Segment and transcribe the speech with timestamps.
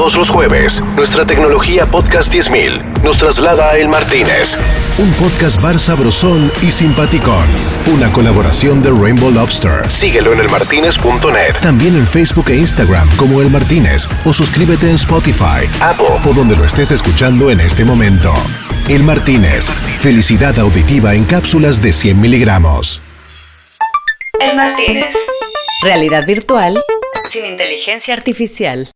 [0.00, 4.56] Todos los jueves, nuestra tecnología Podcast 10000 nos traslada a El Martínez.
[4.96, 7.44] Un podcast bar sabrosón y simpaticón.
[7.92, 9.90] Una colaboración de Rainbow Lobster.
[9.90, 11.60] Síguelo en elmartinez.net.
[11.60, 14.08] También en Facebook e Instagram como El Martínez.
[14.24, 18.32] O suscríbete en Spotify, Apple o donde lo estés escuchando en este momento.
[18.88, 19.66] El Martínez.
[19.98, 23.02] Felicidad auditiva en cápsulas de 100 miligramos.
[24.40, 25.14] El Martínez.
[25.82, 26.80] Realidad virtual
[27.28, 28.90] sin inteligencia artificial.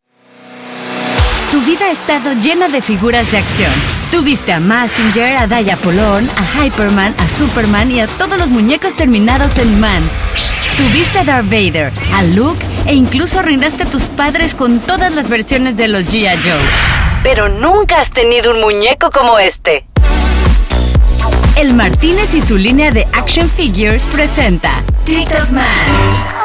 [1.54, 3.70] Tu vida ha estado llena de figuras de acción.
[4.10, 8.96] Tuviste a Massinger, a Daya Polón, a Hyperman, a Superman y a todos los muñecos
[8.96, 10.02] terminados en Man.
[10.76, 15.30] Tuviste a Darth Vader, a Luke e incluso arruinaste a tus padres con todas las
[15.30, 16.40] versiones de los G.I.
[16.42, 16.58] Joe.
[17.22, 19.86] Pero nunca has tenido un muñeco como este.
[21.54, 26.43] El Martínez y su línea de action figures presenta TikTok Man.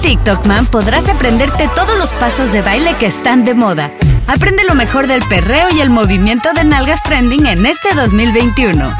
[0.00, 3.90] TikTok Man podrás aprenderte todos los pasos de baile que están de moda.
[4.26, 8.90] Aprende lo mejor del perreo y el movimiento de nalgas trending en este 2021.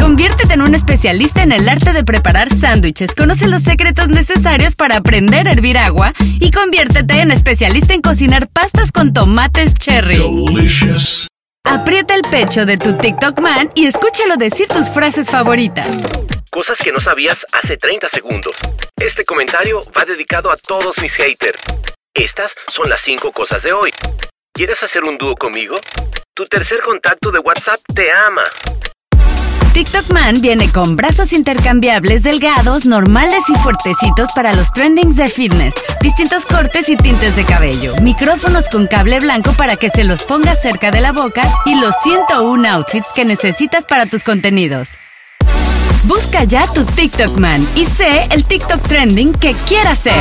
[0.00, 3.14] Conviértete en un especialista en el arte de preparar sándwiches.
[3.14, 8.48] Conoce los secretos necesarios para aprender a hervir agua y conviértete en especialista en cocinar
[8.48, 10.22] pastas con tomates cherry.
[11.66, 15.88] Aprieta el pecho de tu TikTok man y escúchalo decir tus frases favoritas.
[16.50, 18.54] Cosas que no sabías hace 30 segundos.
[18.96, 21.60] Este comentario va dedicado a todos mis haters.
[22.14, 23.90] Estas son las 5 cosas de hoy.
[24.52, 25.76] ¿Quieres hacer un dúo conmigo?
[26.34, 28.44] Tu tercer contacto de WhatsApp te ama.
[29.74, 35.74] TikTok Man viene con brazos intercambiables delgados, normales y fuertecitos para los trendings de fitness,
[36.00, 40.62] distintos cortes y tintes de cabello, micrófonos con cable blanco para que se los pongas
[40.62, 44.90] cerca de la boca y los 101 outfits que necesitas para tus contenidos.
[46.04, 50.14] Busca ya tu TikTok Man y sé el TikTok trending que quieras ser.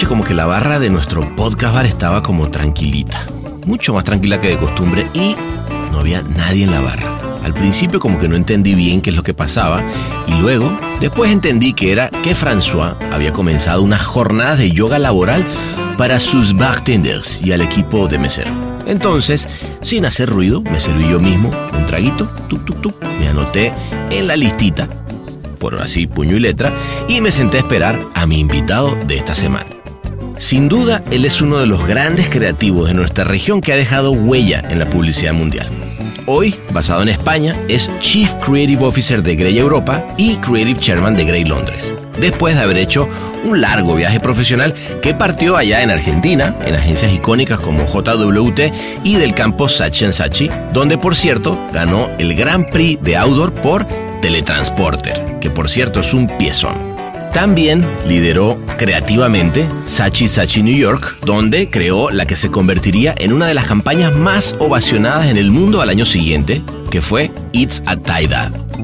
[0.00, 3.24] Como que la barra de nuestro podcast bar estaba como tranquilita,
[3.66, 5.36] mucho más tranquila que de costumbre y
[5.92, 7.14] no había nadie en la barra.
[7.44, 9.84] Al principio como que no entendí bien qué es lo que pasaba
[10.26, 15.44] y luego, después entendí que era que François había comenzado una jornada de yoga laboral
[15.98, 18.50] para sus bartenders y al equipo de mesero.
[18.86, 19.48] Entonces,
[19.82, 22.28] sin hacer ruido, me serví yo mismo un traguito,
[23.20, 23.72] me anoté
[24.10, 24.88] en la listita,
[25.60, 26.72] por así puño y letra,
[27.08, 29.81] y me senté a esperar a mi invitado de esta semana.
[30.38, 34.12] Sin duda, él es uno de los grandes creativos de nuestra región que ha dejado
[34.12, 35.68] huella en la publicidad mundial.
[36.26, 41.24] Hoy, basado en España, es Chief Creative Officer de Grey Europa y Creative Chairman de
[41.24, 43.08] Grey Londres, después de haber hecho
[43.44, 44.72] un largo viaje profesional
[45.02, 48.60] que partió allá en Argentina, en agencias icónicas como JWT
[49.02, 53.84] y del campo Sachi Sachi, donde por cierto ganó el Grand Prix de Outdoor por
[54.20, 56.91] Teletransporter, que por cierto es un piezón.
[57.32, 63.46] También lideró creativamente Sachi Sachi New York, donde creó la que se convertiría en una
[63.46, 67.96] de las campañas más ovacionadas en el mundo al año siguiente, que fue It's a
[67.96, 68.28] Tie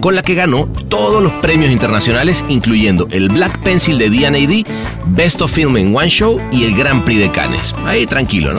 [0.01, 4.67] con la que ganó todos los premios internacionales, incluyendo el Black Pencil de D&AD,
[5.07, 7.75] Best of Film in One Show y el Grand Prix de Cannes.
[7.85, 8.59] Ahí tranquilo, ¿no?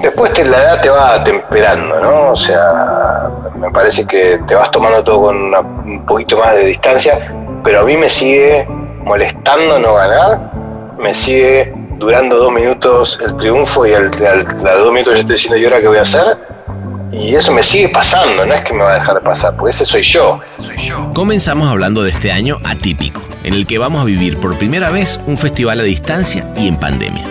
[0.00, 2.32] Después te, la edad te va temperando, ¿no?
[2.32, 7.39] O sea, me parece que te vas tomando todo con un poquito más de distancia
[7.62, 8.66] pero a mí me sigue
[9.04, 10.52] molestando no ganar,
[10.98, 15.64] me sigue durando dos minutos el triunfo y al, dos minutos yo estoy diciendo, ¿y
[15.64, 16.36] ahora qué voy a hacer?
[17.12, 19.70] Y eso me sigue pasando, no es que me va a dejar de pasar, porque
[19.70, 20.40] ese soy yo.
[21.14, 25.18] Comenzamos hablando de este año atípico, en el que vamos a vivir por primera vez
[25.26, 27.24] un festival a distancia y en pandemia.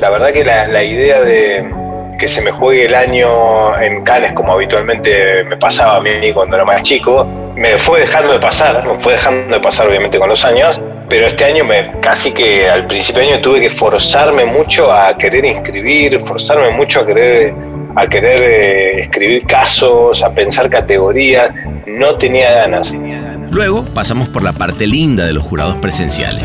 [0.00, 1.70] La verdad que la, la idea de
[2.18, 6.56] que se me juegue el año en Cannes como habitualmente me pasaba a mí cuando
[6.56, 7.26] era más chico,
[7.60, 10.80] me fue dejando de pasar, me fue dejando de pasar obviamente con los años,
[11.10, 15.14] pero este año me casi que al principio de año tuve que forzarme mucho a
[15.18, 17.52] querer inscribir, forzarme mucho a querer
[17.96, 21.52] a querer eh, escribir casos, a pensar categorías,
[21.86, 22.94] no tenía ganas.
[23.50, 26.44] Luego pasamos por la parte linda de los jurados presenciales.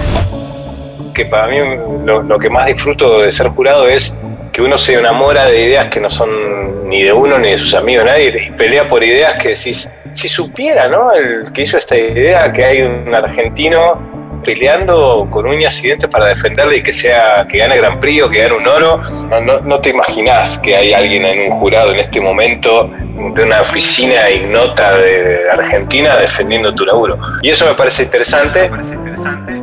[1.14, 1.58] Que para mí
[2.04, 4.14] lo, lo que más disfruto de ser jurado es
[4.56, 7.76] que uno se enamora de ideas que no son ni de uno ni de sus
[7.76, 11.12] amigos, nadie, y pelea por ideas que decís, si supiera, ¿no?
[11.12, 14.00] El que hizo esta idea, que hay un argentino
[14.46, 18.30] peleando con uñas y dientes para defenderle y que sea que gane Gran Prix o
[18.30, 19.02] que gane un oro,
[19.42, 22.90] no, no, te imaginás que hay alguien en un jurado en este momento
[23.36, 27.20] de una oficina ignota de Argentina defendiendo tu laburo.
[27.42, 28.70] Y eso me parece interesante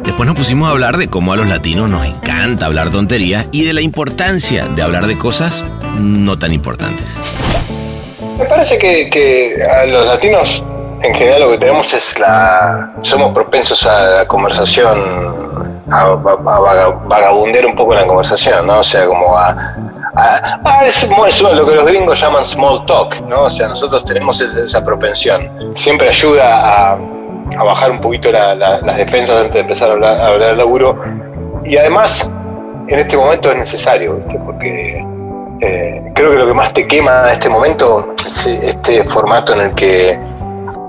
[0.04, 3.64] Después nos pusimos a hablar de cómo a los latinos nos encanta hablar tonterías y
[3.64, 5.64] de la importancia de hablar de cosas
[5.98, 7.42] no tan importantes.
[8.38, 10.62] Me parece que, a los latinos
[11.02, 12.92] en general lo que tenemos es la...
[13.02, 18.78] Somos propensos a la conversación, a, vagabundear un poco en la conversación, ¿no?
[18.78, 19.76] O sea, como a...
[20.86, 23.44] es, lo que los gringos llaman small talk, ¿no?
[23.44, 25.72] O sea, nosotros tenemos esa propensión.
[25.74, 26.98] Siempre ayuda a
[27.58, 30.99] a bajar un poquito las defensas antes de empezar a hablar, a hablar del laburo.
[31.64, 32.32] Y además,
[32.88, 35.04] en este momento es necesario, porque
[35.60, 39.60] eh, creo que lo que más te quema en este momento es este formato en
[39.60, 40.19] el que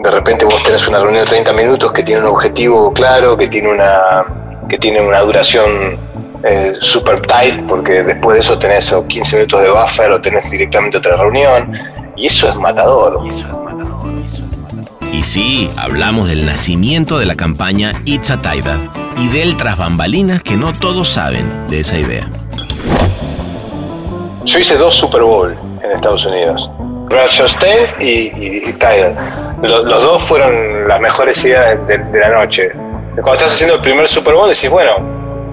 [0.04, 3.48] de repente vos tenés una reunión de 30 minutos que tiene un objetivo claro, que
[3.48, 4.25] tiene una,
[4.68, 5.98] que tiene una duración
[6.44, 10.98] eh, super tight, porque después de eso tenés 15 minutos de buffer o tenés directamente
[10.98, 11.71] otra reunión,
[12.18, 13.21] y eso es matador.
[13.25, 13.45] Y
[15.21, 18.77] sí, hablamos del nacimiento de la campaña It's a Taida
[19.18, 22.27] y del tras bambalinas que no todos saben de esa idea.
[24.45, 26.68] Yo hice dos Super Bowl en Estados Unidos.
[27.10, 28.75] Brad Chastain y, y,
[29.62, 32.71] Los, dos fueron las mejores ideas de, de la noche.
[33.13, 34.95] Cuando estás haciendo el primer Super Bowl decís, bueno,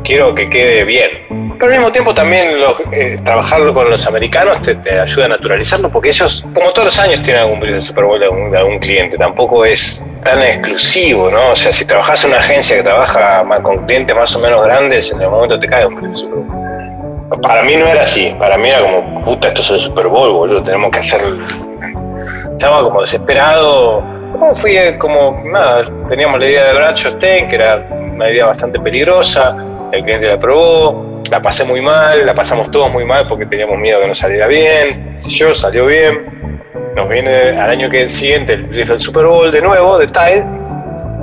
[0.02, 2.54] quiero que quede bien pero al mismo tiempo también
[2.90, 7.20] eh, trabajarlo con los americanos te, ayuda a naturalizarlo, porque ellos, como todos los años,
[7.20, 11.50] tienen algún el Super Bowl de algún, cliente, tampoco es tan exclusivo, ¿no?
[11.50, 15.12] O sea, si trabajas en una agencia que trabaja con clientes más o menos grandes,
[15.12, 17.40] en el momento te cae un Super Bowl.
[17.42, 20.32] Para mí no era así, para mí era como, puta, esto es el Super Bowl,
[20.32, 21.20] boludo, tenemos que hacer...
[22.52, 24.02] Estaba como desesperado,
[24.32, 28.46] como fui eh, como, nada, teníamos la idea de Bracho Stein, que era una idea
[28.46, 29.54] bastante peligrosa,
[29.92, 33.78] el cliente la aprobó, la pasé muy mal, la pasamos todos muy mal porque teníamos
[33.78, 35.14] miedo que no saliera bien.
[35.28, 36.70] Yo salió bien.
[36.96, 40.44] Nos viene al año que siguiente el, Super Bowl de nuevo, de Tide.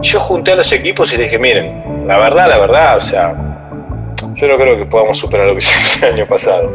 [0.01, 3.33] Yo junté a los equipos y les dije, miren, la verdad, la verdad, o sea,
[4.35, 6.71] yo no creo que podamos superar lo que hicimos el año pasado.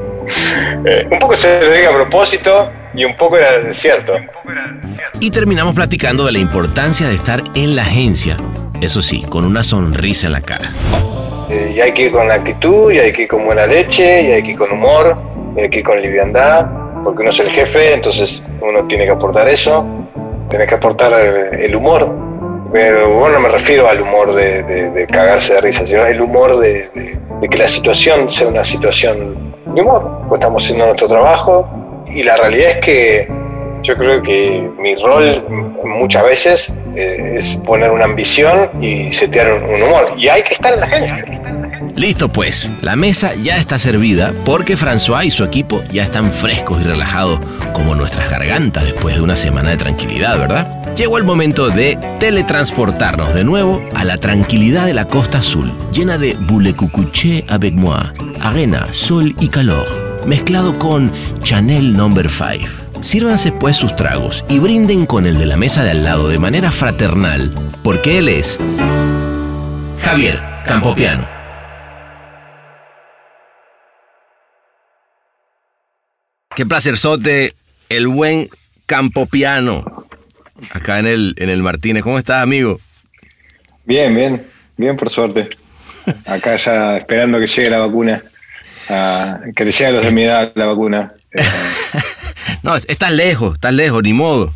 [0.85, 4.13] Eh, un poco se lo dije a propósito y un poco era cierto.
[5.21, 8.37] Y terminamos platicando de la importancia de estar en la agencia,
[8.83, 10.71] eso sí, con una sonrisa en la cara.
[11.53, 14.33] Eh, y hay que ir con actitud, y hay que ir con buena leche, y
[14.33, 15.15] hay que ir con humor,
[15.55, 16.67] y hay que ir con liviandad,
[17.05, 19.85] porque uno es el jefe, entonces uno tiene que aportar eso,
[20.49, 22.11] tiene que aportar el, humor.
[22.73, 26.89] Pero bueno, no me refiero al humor de, cagarse de risa, sino el humor de,
[27.51, 31.69] que la situación sea una situación de humor, pues estamos haciendo nuestro trabajo
[32.07, 33.29] y la realidad es que
[33.83, 35.43] yo creo que mi rol
[35.85, 40.15] muchas veces eh, es poner una ambición y setear un, humor.
[40.17, 41.41] Y hay que estar en la gente.
[41.97, 46.81] Listo pues, la mesa ya está servida porque François y su equipo ya están frescos
[46.81, 47.41] y relajados
[47.73, 50.67] como nuestras gargantas después de una semana de tranquilidad, ¿verdad?
[50.97, 56.19] Llegó el momento de teletransportarnos de nuevo a la tranquilidad de la costa azul, llena
[56.19, 59.87] de boulet-cucuché avec moi, arena, sol y calor,
[60.27, 61.11] mezclado con
[61.43, 62.11] Chanel No.
[62.15, 62.82] 5.
[63.03, 66.39] Sírvanse pues sus tragos y brinden con el de la mesa de al lado de
[66.39, 67.53] manera fraternal,
[67.83, 68.61] porque él es
[70.01, 71.29] Javier Campopiano.
[76.55, 77.55] Qué placer, Sote,
[77.89, 78.49] el buen
[78.87, 80.07] Campopiano,
[80.71, 82.05] acá en el, en el Martínez.
[82.05, 82.79] ¿Cómo estás, amigo?
[83.85, 84.47] Bien, bien,
[84.77, 85.51] bien por suerte.
[86.25, 88.23] Acá ya esperando que llegue la vacuna,
[89.57, 91.15] que le llegue a los de mi edad la vacuna.
[92.63, 94.53] no, estás lejos, estás lejos, ni modo.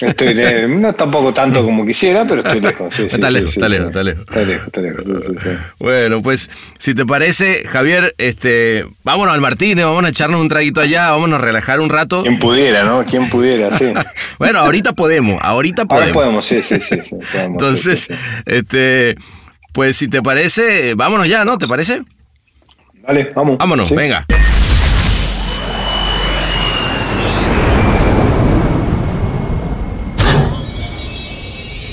[0.00, 0.34] Estoy
[0.68, 2.98] no tampoco tanto como quisiera, pero estoy lejos.
[2.98, 5.04] está, lejos está, lejos está, lejos está lejos, está lejos,
[5.78, 10.82] Bueno, pues si te parece, Javier, este, vámonos al Martínez, vamos a echarnos un traguito
[10.82, 12.22] allá, vámonos a relajar un rato.
[12.22, 13.04] Quien pudiera, ¿no?
[13.04, 13.86] Quien pudiera, sí.
[14.38, 16.08] bueno, ahorita podemos, ahorita podemos.
[16.08, 17.00] Ahora podemos, sí, sí, sí.
[17.34, 18.08] Entonces,
[18.44, 19.16] este,
[19.72, 21.56] pues si te parece, vámonos ya, ¿no?
[21.56, 22.02] ¿Te parece?
[23.06, 23.56] Dale, vamos.
[23.56, 24.26] Vámonos, venga.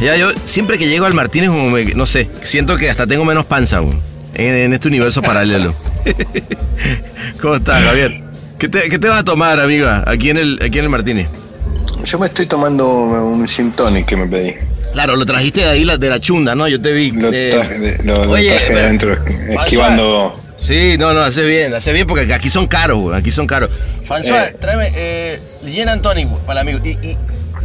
[0.00, 3.24] Ya yo siempre que llego al Martínez, como me, no sé, siento que hasta tengo
[3.24, 4.00] menos panza aún
[4.34, 5.74] en, este universo paralelo.
[7.40, 8.22] ¿Cómo estás, Javier?
[8.58, 11.28] ¿Qué te, ¿Qué te, vas a tomar, amiga, aquí en el, aquí en el Martínez?
[12.04, 14.54] Yo me estoy tomando un gin tonic que me pedí.
[14.92, 16.66] Claro, lo trajiste de ahí de la chunda, ¿no?
[16.68, 17.10] Yo te vi.
[17.10, 19.16] Lo traje, lo, Oye, traje adentro,
[19.62, 20.32] esquivando.
[20.56, 23.70] Sí, no, no, hace bien, hace bien porque aquí son caros, aquí son caros.
[24.06, 24.56] François, eh.
[24.58, 26.84] tráeme eh, Gin Antonic para el amigo.
[26.84, 27.16] Y, y,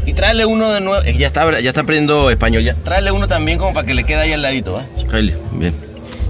[0.06, 1.04] y tráele uno de nuevo.
[1.04, 2.64] Eh, ya está, ya está aprendiendo español.
[2.64, 5.36] Ya, tráele uno también como para que le quede ahí al ladito, ¿eh?
[5.52, 5.74] Bien.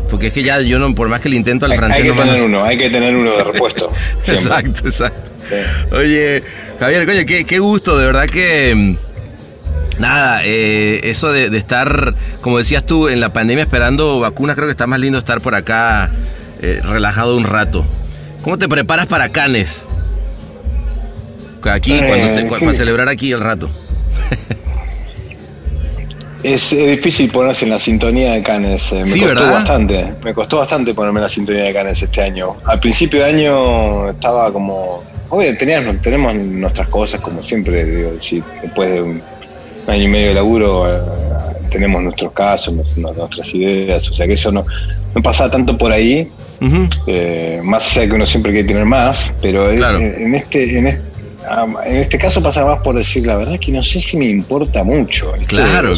[0.10, 2.04] Porque es que ya yo no, por más que le intento al francés.
[2.04, 3.92] Hay que tener uno, hay que tener uno de repuesto.
[4.28, 5.32] exacto, exacto.
[5.92, 6.44] Oye,
[6.80, 8.74] Javier, coño, qué, qué gusto, de verdad que.
[8.76, 8.96] Mm,
[10.00, 14.72] nada, eh, eso de, estar, como decías tú, en la pandemia esperando vacunas, creo que
[14.72, 16.12] está más lindo estar por acá
[16.62, 17.86] eh, relajado un rato.
[18.44, 19.88] ¿Cómo te preparas para Canes?
[21.72, 23.70] Aquí, cuando te, para celebrar aquí el rato.
[26.44, 28.92] Es, difícil ponerse en la sintonía de Canes.
[28.92, 30.14] Eh, me costó bastante.
[30.24, 32.58] Me costó bastante ponerme en la sintonía de Canes este año.
[32.66, 35.04] Al principio de año estaba como.
[35.30, 37.86] Obvio, teníamos, tenemos nuestras cosas como siempre.
[37.86, 38.12] Digo,
[38.62, 39.22] después de un
[39.88, 41.00] año y medio de laburo eh,
[41.72, 44.10] tenemos nuestros casos, nuestras ideas.
[44.10, 44.66] O sea que eso no,
[45.16, 46.30] no pasaba tanto por ahí.
[47.08, 49.34] Eh, más allá de que uno siempre quiere tener más.
[49.42, 51.13] Pero en, este, en este
[51.86, 54.84] en este caso pasa más por decir la verdad que no sé si me importa
[54.84, 55.34] mucho.
[55.48, 55.94] Claro.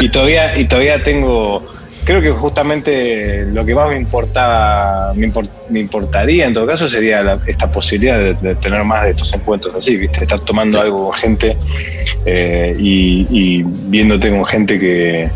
[0.00, 1.66] y todavía, y todavía tengo,
[2.04, 7.70] creo que justamente lo que más me importaba, me, importaría en todo caso sería esta
[7.70, 10.22] posibilidad de, tener más de estos encuentros así, ¿viste?
[10.22, 11.56] Estar tomando algo con gente
[12.24, 15.28] eh, y, viéndote con gente que,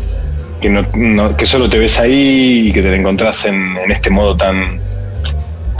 [0.61, 4.35] que, no, que solo te ves ahí y que te la encontrás en este modo
[4.35, 4.79] tan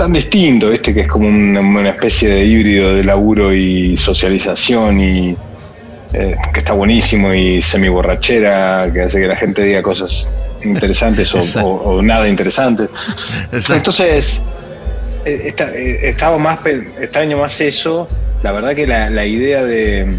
[0.03, 0.93] tan distinto, ¿viste?
[0.93, 5.37] Que es como una, especie de híbrido de laburo y socialización y
[6.11, 10.29] eh, que está buenísimo y semi borrachera, que hace que la gente diga cosas
[10.61, 12.89] interesantes o, nada interesantes.
[13.53, 14.43] Entonces,
[15.23, 18.05] eh, eh, estaba más extraño más eso.
[18.43, 20.17] La verdad que la, idea de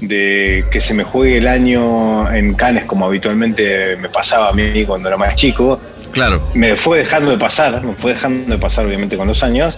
[0.00, 4.86] de que se me juegue el año en Cannes como habitualmente me pasaba a mí
[4.86, 5.78] cuando era más chico,
[6.12, 6.42] Claro.
[6.54, 9.76] Me fue dejando de pasar, me fue dejando de pasar obviamente con los años,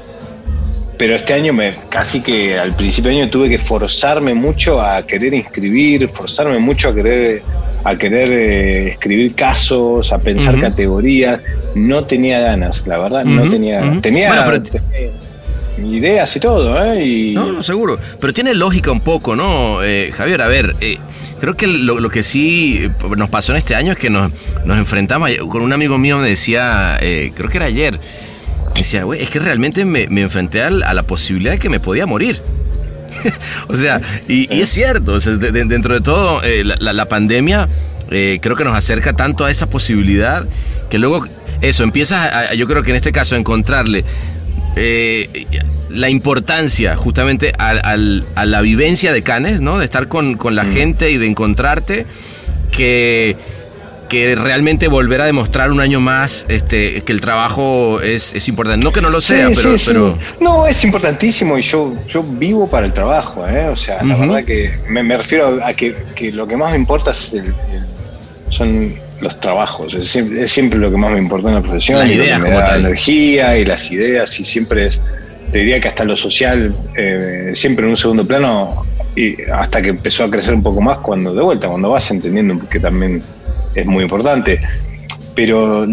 [0.96, 5.02] pero este año me casi que al principio de año tuve que forzarme mucho a
[5.06, 7.42] querer inscribir, forzarme mucho a querer
[7.84, 11.40] a querer eh, escribir casos, a pensar categorías.
[11.74, 14.02] No tenía ganas, la verdad, no tenía ganas.
[14.02, 14.30] Tenía,
[15.78, 17.04] ideas y todo, ¿eh?
[17.04, 17.34] Y...
[17.34, 17.98] No, no, seguro.
[18.20, 20.42] Pero tiene lógica un poco, ¿no, eh, Javier?
[20.42, 20.98] A ver, eh,
[21.42, 24.30] Creo que lo, que sí nos pasó en este año es que nos,
[24.64, 29.20] enfrentamos, con un amigo mío me decía, eh, creo que era ayer, me decía, güey,
[29.20, 32.40] es que realmente me, enfrenté a la posibilidad de que me podía morir.
[33.68, 37.68] o sea, y, es cierto, dentro de todo, eh, la, pandemia
[38.12, 40.46] eh, creo que nos acerca tanto a esa posibilidad
[40.90, 41.24] que luego
[41.60, 44.04] eso, empiezas, yo creo que en este caso, a encontrarle
[44.76, 45.46] eh,
[45.90, 49.78] la importancia justamente a, la vivencia de Canes, ¿no?
[49.78, 50.72] De estar con, la mm.
[50.72, 52.06] gente y de encontrarte,
[52.70, 53.36] que,
[54.08, 58.82] que realmente volver a demostrar un año más este, que el trabajo es, importante.
[58.82, 62.92] No que no lo sea, pero, No, es importantísimo y yo, yo vivo para el
[62.92, 63.68] trabajo, ¿eh?
[63.68, 65.94] O sea, la verdad que me, refiero a que,
[66.32, 67.34] lo que más me importa es
[68.48, 69.94] son los trabajos.
[69.94, 70.10] Es
[70.50, 71.98] siempre, lo que más me importa en la profesión.
[71.98, 75.00] Las ideas, me da energía y las ideas y siempre es,
[75.50, 79.90] te diría que hasta lo social, eh, siempre en un segundo plano y hasta que
[79.90, 83.22] empezó a crecer un poco más cuando de vuelta, cuando vas entendiendo que también
[83.74, 84.60] es muy importante.
[85.34, 85.86] Pero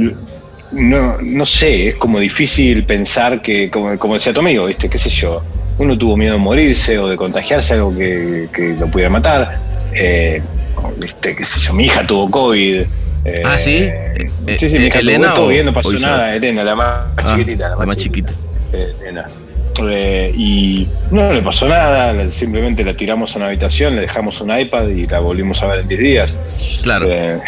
[0.71, 4.89] no, no sé, es como difícil pensar que, como, como decía tu amigo, ¿viste?
[4.89, 5.41] ¿Qué sé yo?
[5.77, 9.59] Uno tuvo miedo de morirse o de contagiarse algo que, que lo pudiera matar.
[9.93, 10.41] Eh,
[10.98, 11.36] ¿viste?
[11.36, 11.74] ¿Qué sé yo?
[11.74, 12.83] Mi hija tuvo COVID.
[13.45, 13.77] Ah, sí.
[13.77, 16.35] Eh, sí, sí, mi hija Elena tuvo bien, no pasó nada.
[16.35, 17.75] Elena, la más ah, chiquitita.
[17.77, 18.33] La más, chiquita.
[19.01, 19.25] Elena.
[19.88, 24.57] Eh, y no le pasó nada, simplemente la tiramos a una habitación, le dejamos un
[24.57, 26.38] iPad y la volvimos a ver en 10 días.
[26.83, 27.07] Claro.
[27.09, 27.39] Eh,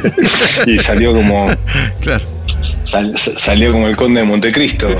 [0.66, 1.50] y salió como.
[2.00, 2.24] Claro.
[3.38, 4.88] salió como el conde de Montecristo.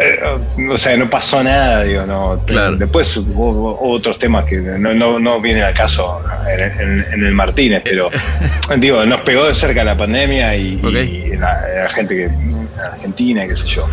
[0.00, 2.36] Eh, o sea, no pasó nada, digo, no.
[2.78, 8.08] Después hubo otros temas que no, no, no vienen al caso en, el Martínez, pero
[8.78, 10.80] digo, nos pegó de cerca la pandemia y,
[11.36, 12.30] la, gente que
[12.82, 13.86] Argentina, qué sé yo.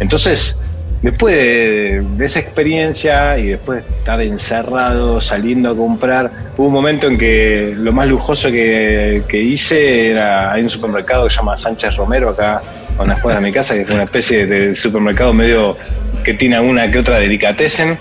[0.00, 0.58] Entonces,
[1.00, 7.06] después de, esa experiencia y después de estar encerrado, saliendo a comprar, hubo un momento
[7.06, 11.96] en que lo más lujoso que, hice era, hay un supermercado que se llama Sánchez
[11.96, 12.60] Romero acá
[12.98, 15.76] a una de mi casa, que es una especie de supermercado medio
[16.24, 17.98] que tiene una que otra delicatessen.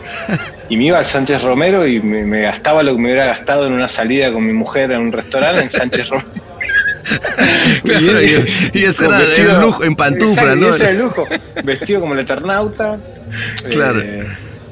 [0.70, 3.74] Y me iba al Sánchez Romero y me, gastaba lo que me hubiera gastado en
[3.74, 6.30] una salida con mi mujer en un restaurante en Sánchez Romero.
[8.74, 10.70] y, ese era el lujo, en pantufla, ¿no?
[10.70, 11.28] ese era el lujo.
[11.64, 12.98] Vestido como el Eternauta.
[13.70, 14.00] Claro.
[14.02, 14.24] Eh,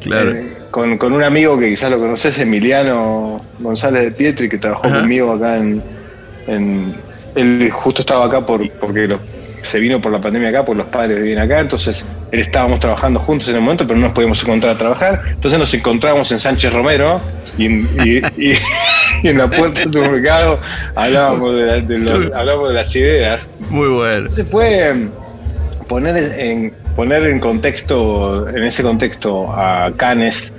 [0.01, 0.31] Claro.
[0.31, 4.87] eh, con, con un amigo que quizás lo conoces, Emiliano González de Pietri, que trabajó
[4.87, 5.01] Ajá.
[5.01, 5.81] conmigo acá en,
[6.47, 6.95] en-
[7.35, 9.21] Él justo estaba acá por, porque los-
[9.63, 13.19] se vino por la pandemia acá, porque los padres viven acá, entonces él estábamos trabajando
[13.19, 15.21] juntos en el momento, pero no nos podíamos encontrar a trabajar.
[15.29, 17.19] Entonces nos encontramos en Sánchez Romero
[17.57, 18.17] y en, y-
[18.51, 18.55] y-
[19.23, 20.59] y en la puerta del supermercado
[20.95, 23.41] hablábamos de, la- de los- hablábamos de las ideas.
[23.69, 24.29] Muy bueno.
[24.31, 25.07] Se puede
[25.87, 30.53] poner en, poner en contexto, en ese contexto a Canes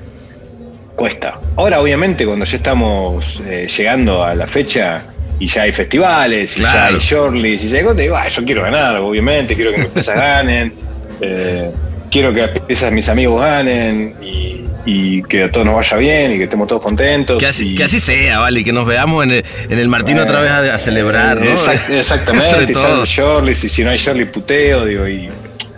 [0.95, 1.35] cuesta.
[1.57, 5.01] Ahora, obviamente, cuando ya estamos eh, llegando a la fecha
[5.45, 8.45] y ya hay festivales, y ya hay shortlists, y ya hay cosas, digo, "Ah, yo
[8.45, 10.73] quiero ganar, obviamente, quiero que mis empresas ganen,
[11.21, 11.71] eh,
[12.11, 16.33] quiero que las de mis amigos ganen y, y que a todos nos vaya bien
[16.33, 17.39] y que estemos todos contentos.
[17.39, 20.19] Que así, y- que así sea, vale, que nos veamos en el, en el Martín
[20.19, 21.51] otra vez a, a celebrar, ¿no?
[21.53, 23.09] Exact- exactamente, y salen todos.
[23.09, 25.29] shortlists, y si no hay shortlist, puteo, digo, y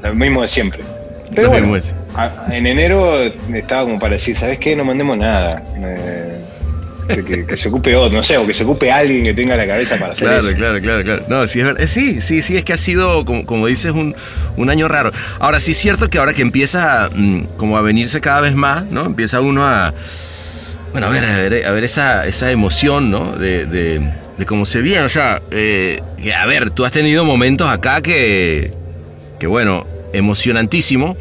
[0.02, 0.80] lo mismo de siempre.
[1.35, 1.76] Pero bueno,
[2.52, 3.21] en enero
[3.52, 4.76] estaba como para decir, ¿sabes qué?
[4.76, 5.62] No mandemos nada.
[5.76, 6.43] Eh,
[7.08, 9.56] que, que- que se ocupe otro, no sé, o que se ocupe alguien que tenga
[9.56, 10.56] la cabeza para hacer Claro, eso.
[10.56, 11.23] claro, claro, claro.
[11.28, 11.82] No, sí, es verdad.
[11.82, 14.14] Eh, Sí, sí, sí, es que ha sido, como, como dices, un,
[14.56, 15.12] un año raro.
[15.38, 18.84] Ahora, sí es cierto que ahora que empieza mm, como a venirse cada vez más,
[18.90, 19.04] ¿no?
[19.06, 19.92] Empieza uno a,
[20.92, 23.32] bueno, a ver, a ver, a ver esa, esa emoción, ¿no?
[23.37, 25.02] De, de, de cómo se viene.
[25.04, 26.00] O sea, eh,
[26.38, 28.73] a ver, tú has tenido momentos acá que,
[29.38, 31.16] que bueno, emocionantísimo.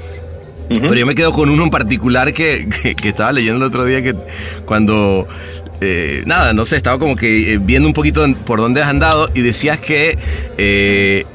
[0.70, 3.86] Pero yo me quedo con uno en particular que, que- que estaba leyendo el otro
[3.86, 4.16] día que
[4.66, 5.28] cuando...
[5.84, 9.30] eh, nada, no sé, estaba como que eh, viendo un poquito por dónde has andado
[9.34, 10.18] y decías que
[10.58, 11.26] eh,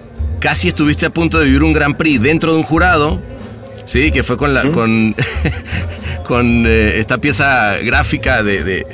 [0.40, 3.20] casi estuviste a punto de vivir un Grand Prix dentro de un jurado,
[3.84, 5.14] sí, que fue con la con,
[6.26, 8.86] con eh, esta pieza gráfica de, de,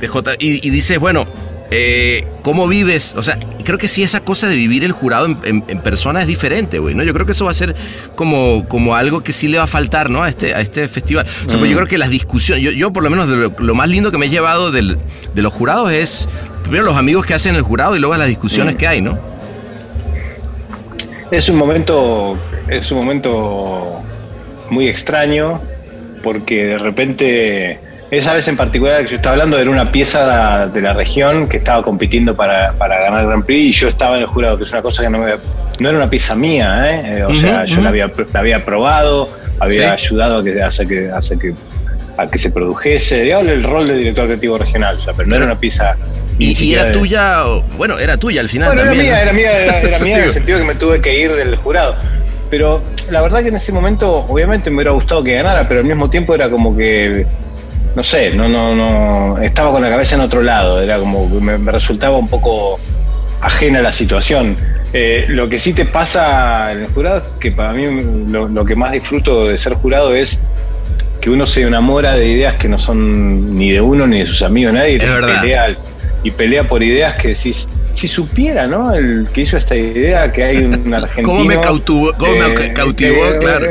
[0.00, 0.32] de J.
[0.38, 1.26] Y, y dices, bueno,
[1.70, 3.14] eh, ¿cómo vives?
[3.16, 6.20] O sea, creo que sí, esa cosa de vivir el jurado en, en- en persona
[6.20, 7.02] es diferente, güey, ¿no?
[7.02, 7.74] Yo creo que eso va a ser
[8.14, 10.22] como, como algo que sí le va a faltar, ¿no?
[10.22, 11.26] A este, a este festival.
[11.46, 13.52] O sea, pues yo creo que las discusiones, yo, yo por lo menos de lo,
[13.58, 14.98] lo más lindo que me he llevado del-
[15.34, 16.28] de los jurados es,
[16.62, 19.18] primero los amigos que hacen el jurado y luego las discusiones que hay, ¿no?
[21.30, 22.38] Es un momento,
[22.68, 24.00] es un momento
[24.70, 25.60] muy extraño
[26.22, 27.78] porque de repente
[28.10, 31.58] esa vez en particular que yo estaba hablando era una pieza de la región que
[31.58, 34.64] estaba compitiendo para, para ganar el Grand Prix y yo estaba en el jurado, que
[34.64, 35.32] es una cosa que no, me,
[35.78, 37.18] no era una pieza mía, ¿eh?
[37.18, 39.28] Eh, o sea, yo la había, la había probado,
[39.60, 40.06] había Sí.
[40.06, 41.54] ayudado a que, a que, a que,
[42.16, 45.36] a que se produjese, digamos, el rol de director creativo regional, o sea, pero no
[45.36, 45.94] era una pieza...
[46.40, 47.42] Y, y era tuya,
[47.76, 50.58] bueno, era tuya al final bueno, era mía, era mía, era, mía en el sentido
[50.58, 51.96] que me tuve que ir del jurado.
[52.48, 55.86] Pero la verdad que en ese momento, obviamente me hubiera gustado que ganara, pero al
[55.86, 57.26] mismo tiempo era como que,
[57.98, 61.44] no sé, no, no, no, estaba con la cabeza en otro lado, era como que
[61.44, 62.78] me, me resultaba un poco
[63.40, 64.56] ajena a la situación.
[64.92, 67.86] Eh, lo que sí te pasa en el jurado, que para mí
[68.28, 70.38] lo, lo que más disfruto de ser jurado es
[71.20, 74.42] que uno se enamora de ideas que no son ni de uno ni de sus
[74.42, 75.40] amigos, nadie, Es verdad.
[75.40, 75.66] pelea,
[76.22, 78.92] y pelea por ideas que decís, si supiera, ¿no?
[78.94, 81.26] El que hizo esta idea, que hay un argentino.
[81.28, 83.22] ¿Cómo me cautivó- cómo me cautivó?
[83.40, 83.66] Claro.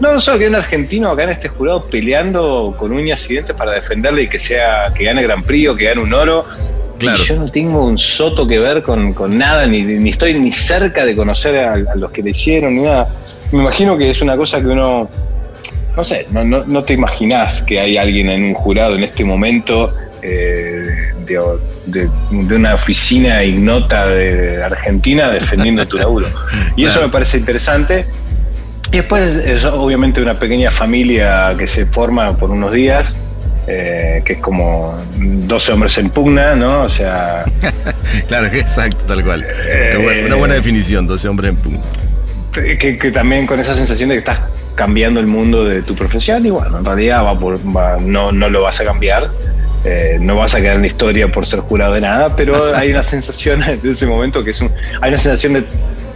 [0.00, 3.34] No, no solo que hay un argentino acá en este jurado peleando con uñas y
[3.34, 6.44] dientes para defenderle y que sea, que gane Gran Prix o que gane un oro.
[6.98, 7.18] Claro.
[7.18, 10.52] Y yo no tengo un soto que ver con, con nada, ni, ni estoy ni
[10.52, 13.08] cerca de conocer a, a los que le hicieron, ni nada.
[13.52, 15.08] Me imagino que es una cosa que uno,
[15.96, 19.24] no sé, no, no, no te imaginás que hay alguien en un jurado en este
[19.24, 20.84] momento eh,
[21.34, 26.26] de, de- de una oficina ignota de Argentina defendiendo tu laburo.
[26.76, 28.06] Y eso me parece interesante.
[28.92, 33.14] Y después es obviamente una pequeña familia que se forma por unos días,
[33.68, 36.82] eh, que es como 12 hombres en pugna, ¿no?
[36.82, 37.44] O sea,
[38.28, 39.44] Claro, exacto, tal cual.
[39.44, 41.86] Eh, Una buena- una buena definición, 12 hombres en punto.
[42.52, 44.40] que, que también con esa sensación de que estás
[44.74, 48.48] cambiando el mundo de tu profesión y bueno, en realidad va por, va- no, no
[48.48, 49.28] lo vas a cambiar,
[49.84, 52.90] eh, no vas a quedar en la historia por ser jurado de nada, pero hay
[52.90, 55.64] una sensación de ese momento que es un, hay una sensación de,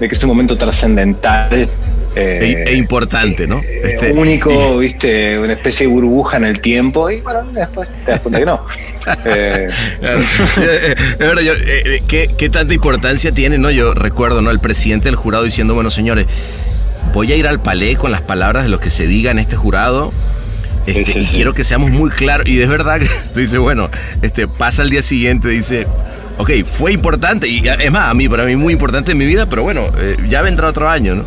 [0.00, 1.68] de que es un momento trascendental.
[2.16, 3.58] eh, E, e importante, ¿no?
[3.60, 8.12] eh, Este, único, viste, una especie de burbuja en el tiempo y bueno, después te
[8.12, 8.64] das cuenta que no.
[9.26, 9.68] Eh,
[10.00, 10.20] Claro.
[10.22, 13.70] Eh, eh, yo, eh, eh, ¿qué, qué tanta importancia tiene, no?
[13.70, 14.50] Yo recuerdo, ¿no?
[14.50, 16.26] El presidente del jurado diciendo, bueno, señores,
[17.12, 19.56] voy a ir al palé con las palabras de lo que se diga en este
[19.56, 20.12] jurado.
[20.86, 21.34] Este, Sí, sí, y sí.
[21.34, 22.46] quiero que seamos muy claros.
[22.46, 23.90] Y es verdad que tú dices, bueno,
[24.22, 25.86] este, pasa el día siguiente, dice,
[26.38, 27.48] ok, fue importante.
[27.48, 30.16] Y es más, a mí, para mí, muy importante en mi vida, pero bueno, eh,
[30.28, 31.24] ya vendrá otro año, ¿no?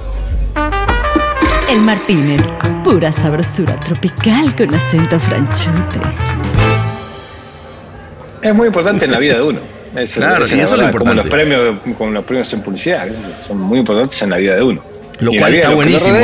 [1.70, 2.42] El Martínez,
[2.84, 6.00] pura sabrosura tropical con acento franchute.
[8.42, 9.60] es muy importante en la vida de uno.
[9.96, 11.30] Es- Claro, es y eso es lo verdad, Como los importante.
[11.82, 13.08] premios, como los premios en publicidad,
[13.48, 14.82] son muy importantes en la vida de uno.
[15.20, 16.18] Lo cual está buenísimo.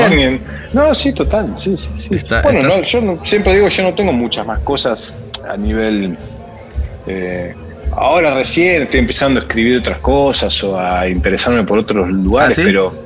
[0.74, 2.26] no, sí, total, sí, sí, sí.
[2.44, 5.16] bueno, yo siempre digo, yo no tengo muchas más cosas
[5.48, 6.16] a nivel...
[7.06, 7.54] Eh,
[7.92, 12.64] ahora recién estoy empezando a escribir otras cosas o a interesarme por otros lugares, ¿Ah,
[12.66, 13.04] pero...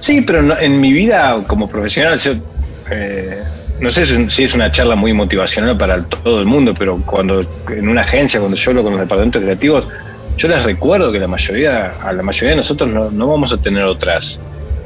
[0.00, 2.34] Sí, pero en mi vida como profesional, yo,
[2.90, 3.42] eh,
[3.80, 7.88] no sé si es una charla muy motivacional para todo el mundo, pero cuando en
[7.88, 9.84] una agencia, cuando yo hablo con los departamentos creativos,
[10.36, 13.84] yo les recuerdo que la mayoría, a la mayoría de nosotros no vamos a tener
[13.84, 14.40] otras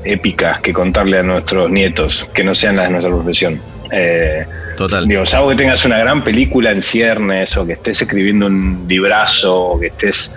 [0.05, 3.61] épicas que contarle a nuestros nietos, que no sean las de nuestra profesión.
[3.91, 4.45] Eh,
[4.77, 5.09] Total.
[5.09, 9.71] Digo, salvo que tengas una gran película en ciernes, o que estés escribiendo un librazo,
[9.71, 10.33] o que estés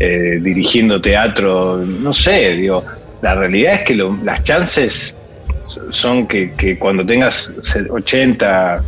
[0.00, 2.84] eh, dirigiendo teatro, no sé, digo,
[3.20, 5.14] la realidad es que las chances
[5.90, 7.50] son que, cuando tengas
[7.90, 8.82] 80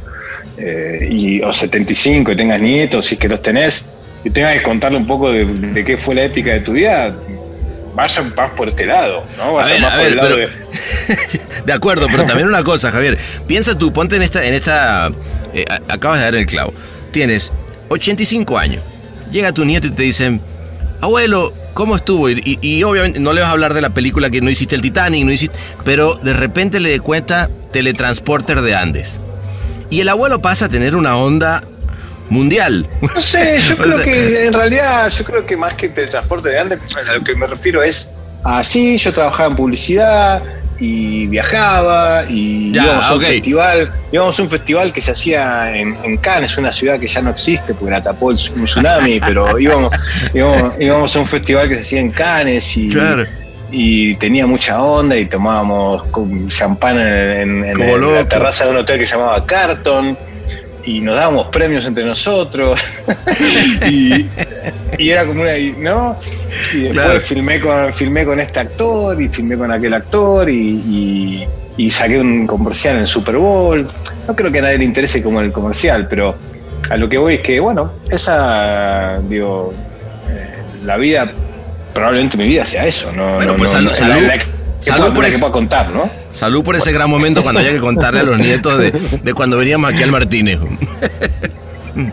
[0.59, 3.85] eh, y, o 75 y tengas nietos, y que los tenés,
[4.25, 7.15] y tengas que contarle un poco de, de qué fue la épica de tu vida,
[7.95, 9.59] vayan más por este lado, ¿no?
[9.59, 10.51] a ver, a ver,
[11.65, 11.73] de...
[11.73, 13.19] acuerdo, pero también una cosa, Javier.
[13.47, 15.11] Piensa tú, ponte en esta, en esta,
[15.53, 16.73] eh, acabas de dar el clavo.
[17.13, 17.53] Tienes
[17.89, 18.83] 85 años.
[19.31, 20.41] Llega tu nieto y te dicen,
[21.01, 22.29] abuelo, ¿cómo estuvo?
[22.29, 25.25] Y, obviamente no le vas a hablar de la película que no hiciste el Titanic,
[25.25, 29.21] no hiciste, pero de repente le cuenta Teletransporter de Andes.
[29.91, 31.63] Y el abuelo pasa a tener una onda
[32.29, 32.87] mundial.
[33.01, 36.59] No sé, yo creo que en realidad, yo creo que más que el transporte de
[36.59, 38.11] antes, a lo que me refiero es
[38.45, 40.43] así, yo trabajaba en publicidad
[40.79, 45.97] y viajaba y íbamos a un festival, íbamos a un festival que se hacía en,
[46.03, 49.59] en, Cannes, una ciudad que ya no existe porque la tapó el, un tsunami, pero
[49.59, 49.93] íbamos,
[50.35, 52.91] íbamos, a un festival que se hacía en Cannes y
[53.77, 56.05] y tenía mucha onda y tomábamos
[56.49, 60.17] champán en, en la terraza de un hotel que se llamaba Carton
[60.87, 62.81] y nos dábamos premios entre nosotros.
[64.97, 66.17] Y, era como una no
[66.73, 71.47] y después filmé con filmé con este actor y filmé con aquel actor y,
[71.91, 73.89] saqué un comercial en Super Bowl.
[74.29, 76.37] No creo que a nadie le interese como el comercial pero
[76.89, 79.75] a lo que voy es que bueno esa digo
[80.31, 80.53] eh,
[80.85, 81.31] la vida
[81.93, 84.29] probablemente mi vida sea eso no bueno pues salud, salud
[85.15, 86.11] por ese, contar, ¿no?
[86.31, 89.93] Salud por ese gran momento cuando haya que contarle a los nietos de, cuando veníamos
[89.93, 90.59] aquí al Martínez.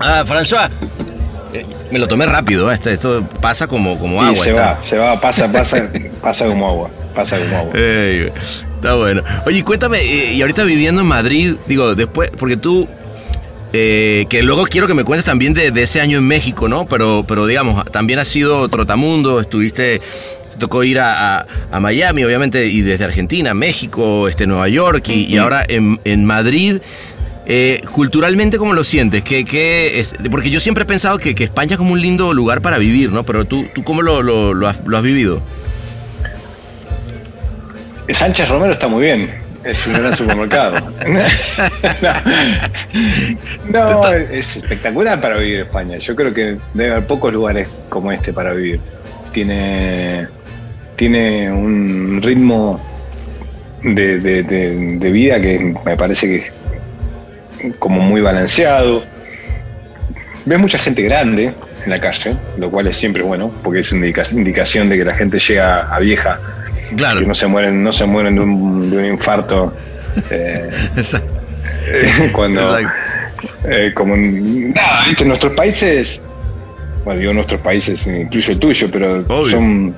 [0.00, 0.70] ah, François,
[1.52, 2.78] eh, me lo tomé rápido, ¿eh?
[2.84, 4.36] esto, pasa como, como agua.
[4.36, 5.88] se va, se va, pasa, pasa,
[6.20, 7.72] pasa como agua, pasa como agua.
[7.74, 9.22] está bueno.
[9.46, 12.88] Oye, cuéntame, eh, y ahorita viviendo en Madrid, digo, después, porque tú
[13.72, 16.86] que luego quiero que me cuentes también de, ese año en México, ¿no?
[16.86, 20.00] Pero, pero digamos, también has sido trotamundo, estuviste
[20.58, 21.46] tocó ir a,
[21.80, 26.78] Miami, obviamente, y desde Argentina, México, este, Nueva York y, ahora en, Madrid.
[27.46, 29.22] Eh, culturalmente, ¿cómo lo sientes?
[29.22, 33.12] ¿Qué, porque yo siempre he pensado que, España es como un lindo lugar para vivir,
[33.12, 33.24] ¿no?
[33.24, 35.42] Pero tú, ¿tú cómo lo, has, vivido?
[38.10, 39.30] Sánchez Romero está muy bien.
[39.62, 40.74] Es un gran supermercado.
[43.70, 45.98] no, es espectacular para vivir en España.
[45.98, 48.80] Yo creo que debe haber pocos lugares como este para vivir.
[49.32, 50.28] Tiene
[50.96, 52.80] tiene un ritmo
[53.82, 59.04] de, vida que me parece que es como muy balanceado.
[60.44, 61.52] Ves mucha gente grande
[61.84, 65.14] en la calle, lo cual es siempre bueno, porque es una indicación de que la
[65.14, 66.38] gente llega a vieja,
[66.96, 67.20] claro.
[67.20, 69.72] que no se mueren, no se mueren de un, infarto.
[71.86, 72.78] Eh, cuando
[73.64, 76.22] eh, como nada, en nuestros países,
[77.04, 79.94] bueno digo nuestros países, incluso el tuyo, pero son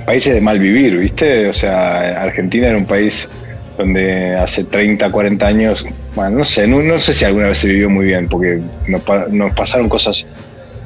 [0.00, 1.48] países de mal vivir, ¿viste?
[1.48, 3.28] O sea, Argentina era un país
[3.76, 7.88] donde hace 30, 40 años, bueno, no sé, no, sé si alguna vez se vivió
[7.88, 10.26] muy bien, porque nos, pasaron cosas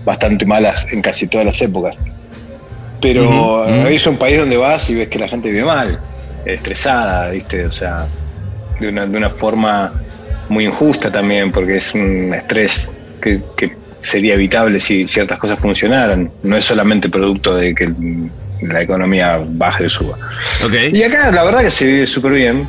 [0.05, 1.97] bastante malas en casi todas las épocas.
[3.01, 5.99] Pero es un país donde vas y ves que la gente vive mal,
[6.45, 7.67] estresada, ¿viste?
[7.67, 8.07] O sea,
[8.81, 9.93] de una, de una forma
[10.49, 16.31] muy injusta también, porque es un estrés que, que sería evitable si ciertas cosas funcionaran.
[16.43, 17.93] No es solamente producto de que
[18.69, 20.17] la economía baja y suba.
[20.93, 22.69] Y acá la verdad que se vive súper bien.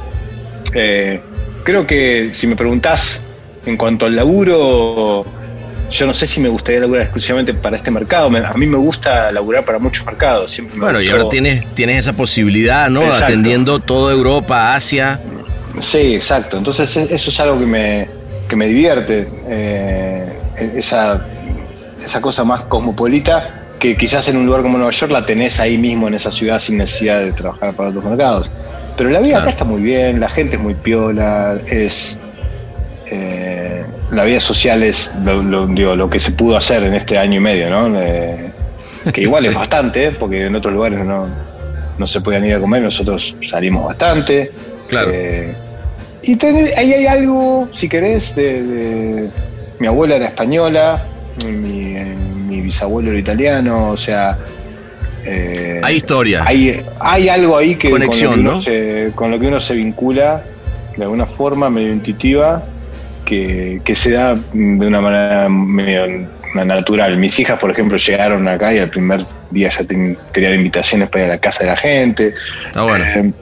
[0.74, 1.20] Eh,
[1.64, 3.22] creo que si me preguntás
[3.66, 5.26] en cuanto al laburo,
[5.92, 8.28] yo no sé si me gustaría laburar exclusivamente para este mercado.
[8.28, 10.52] a mí me gusta laburar para muchos mercados.
[10.52, 13.02] Siempre bueno, y ahora tienes, tienes esa posibilidad, ¿no?
[13.12, 15.20] Atendiendo toda Europa, Asia.
[15.82, 16.58] Sí, exacto.
[16.58, 18.10] Entonces e, eso es algo que me,
[18.48, 19.28] que me divierte.
[19.50, 20.34] Eh,
[20.76, 21.26] esa,
[22.04, 25.78] esa cosa más cosmopolita que quizás en un lugar como Nueva York la tenés ahí
[25.78, 28.52] mismo en esa ciudad sin necesidad de trabajar para otros mercados.
[28.98, 32.18] Pero la vida acá está muy bien, la gente es muy piola, es
[33.08, 37.40] eh, la vida social es lo, lo, que se pudo hacer en este año y
[37.42, 38.00] medio, ¿no?
[39.14, 41.28] que igual es bastante, porque en otros lugares no,
[41.98, 44.52] no se podían ir a comer, nosotros salimos bastante.
[44.88, 45.12] Claro.
[45.14, 45.54] Eh,
[46.24, 46.44] y
[46.76, 49.30] ahí hay algo, si querés, de,
[49.80, 51.04] mi abuela era española,
[51.46, 51.85] mi
[52.66, 54.38] bisabuelo era italiano, o sea,
[55.26, 56.44] eh, hay historia.
[56.46, 60.44] Hay, hay algo ahí que, Conexión, con, lo que con lo que uno se vincula
[60.96, 62.64] de alguna forma medio intuitiva
[63.26, 67.18] que, se da de una manera medio natural.
[67.18, 71.32] Mis hijas, por ejemplo, llegaron acá y el primer día ya tenían invitaciones para ir
[71.32, 72.34] a la casa de la gente.
[72.68, 73.04] Está bueno.
[73.04, 73.34] Eh,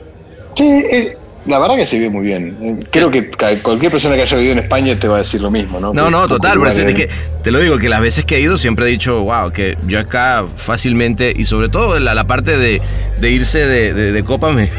[0.56, 2.58] sí, eh, la verdad que se ve muy bien.
[2.62, 3.30] Eh, creo que
[3.62, 5.94] cualquier persona que haya vivido en España te va a decir lo mismo, ¿no?
[5.94, 6.58] No, no, total.
[6.60, 7.10] Pero es que
[7.44, 10.00] te lo digo, que las veces que he ido siempre he dicho, wow, que yo
[10.00, 12.82] acá fácilmente, y sobre todo la, la parte de,
[13.30, 14.70] irse de, copa me,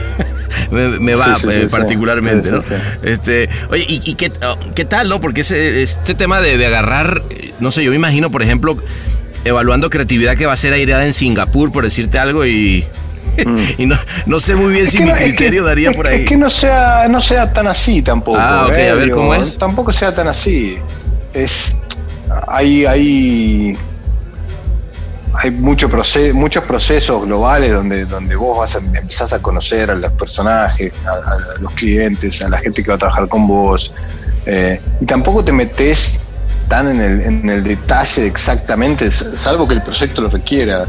[0.99, 2.61] me, va eh, particularmente, ¿no?
[3.03, 5.21] Este, oye, ¿y, qué, oh, qué, tal, no?
[5.21, 7.23] Porque ese, este tema de, de agarrar,
[7.61, 8.79] no sé, yo me imagino, por ejemplo,
[9.45, 12.87] evaluando creatividad que va a ser aireada en Singapur, por decirte algo, y.
[13.79, 16.23] y no, no, sé muy bien si mi criterio daría por ahí.
[16.23, 18.39] Es que no sea, no sea tan así tampoco.
[18.39, 19.59] Ah, ok, a ver cómo es.
[19.59, 20.79] Tampoco sea tan así.
[21.33, 21.77] Es.
[22.49, 23.77] Hay, hay,
[25.35, 25.89] hay mucho
[26.33, 31.61] muchos procesos globales donde, donde vos vas a, empezás a conocer a los personajes, a,
[31.61, 33.93] los clientes, a la gente que va a trabajar con vos.
[34.47, 36.21] Eh, y tampoco te metes
[36.69, 40.87] tan en el, en el detalle exactamente, salvo que el proyecto lo requiera.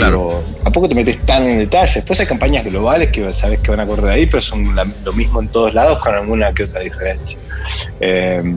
[0.00, 0.42] Claro.
[0.62, 1.92] tampoco te metes tan en detalle.
[1.94, 5.40] Después hay campañas globales que sabes que van a correr ahí, pero son lo mismo
[5.40, 7.38] en todos lados con alguna que otra diferencia.
[8.00, 8.56] Eh,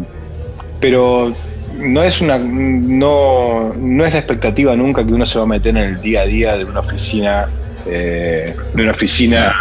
[0.80, 1.34] pero
[1.78, 5.76] no es una no, no es la expectativa nunca que uno se va a meter
[5.76, 7.48] en el día a día de una oficina
[7.88, 9.56] eh, de una oficina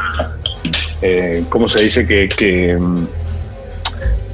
[1.00, 2.06] eh, ¿cómo se dice?
[2.06, 2.78] que,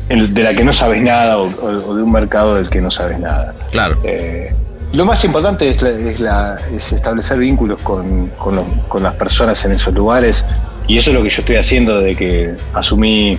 [0.09, 3.55] de la que no sabes nada o, de un mercado del que no sabes nada.
[3.71, 3.99] Claro.
[4.05, 4.53] Eh,
[4.93, 8.31] lo más importante es, la, es, establecer vínculos con,
[9.01, 10.45] las personas en esos lugares
[10.87, 13.39] y eso es lo que yo estoy haciendo desde que asumí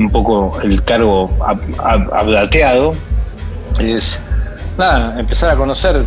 [0.00, 1.30] un poco el cargo
[1.78, 2.94] abdateado.
[3.78, 4.18] Es
[4.78, 6.02] nada, empezar a conocer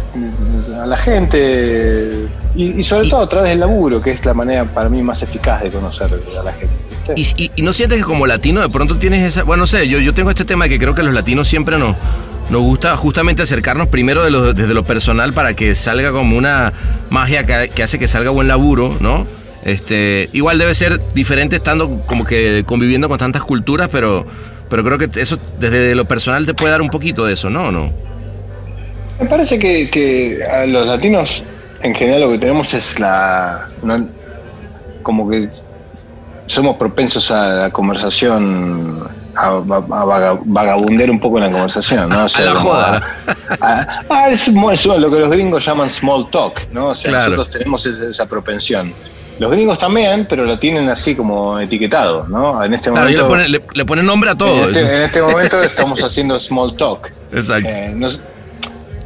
[0.82, 4.89] a la gente y, sobre todo a través del laburo, que es la manera para
[4.89, 6.74] mí más eficaz de conocer a la gente.
[7.15, 9.44] Y, no sientes que como latino de pronto tienes esa...
[9.44, 11.78] Bueno, no sé, yo, yo tengo este tema de que creo que los latinos siempre
[11.78, 11.96] no
[12.51, 16.73] nos gusta justamente acercarnos primero de desde lo personal para que salga como una
[17.09, 19.25] magia que, hace que salga buen laburo, ¿no?
[19.63, 24.25] Este, igual debe ser diferente estando como que conviviendo con tantas culturas, pero,
[24.69, 27.71] pero creo que eso desde lo personal te puede dar un poquito de eso, ¿no?
[27.71, 27.89] ¿No?
[29.19, 31.43] Me parece que, a los latinos
[31.81, 33.69] en general lo que tenemos es la...
[35.03, 35.47] como que
[36.47, 42.26] somos propensos a la conversación a, a, vagabundear un poco en la conversación, ¿no?
[42.26, 43.02] O sea, a la joda.
[44.10, 46.89] A, es, lo que los gringos llaman small talk, ¿no?
[46.89, 48.94] O sea, nosotros tenemos esa, propensión.
[49.39, 52.63] Los gringos también, pero lo tienen así como etiquetado, ¿no?
[52.63, 53.36] En este momento.
[53.74, 54.70] Le ponen, nombre a todo.
[54.70, 57.12] En este, en este momento estamos haciendo small talk.
[57.32, 57.70] Exacto.
[57.70, 58.13] Eh,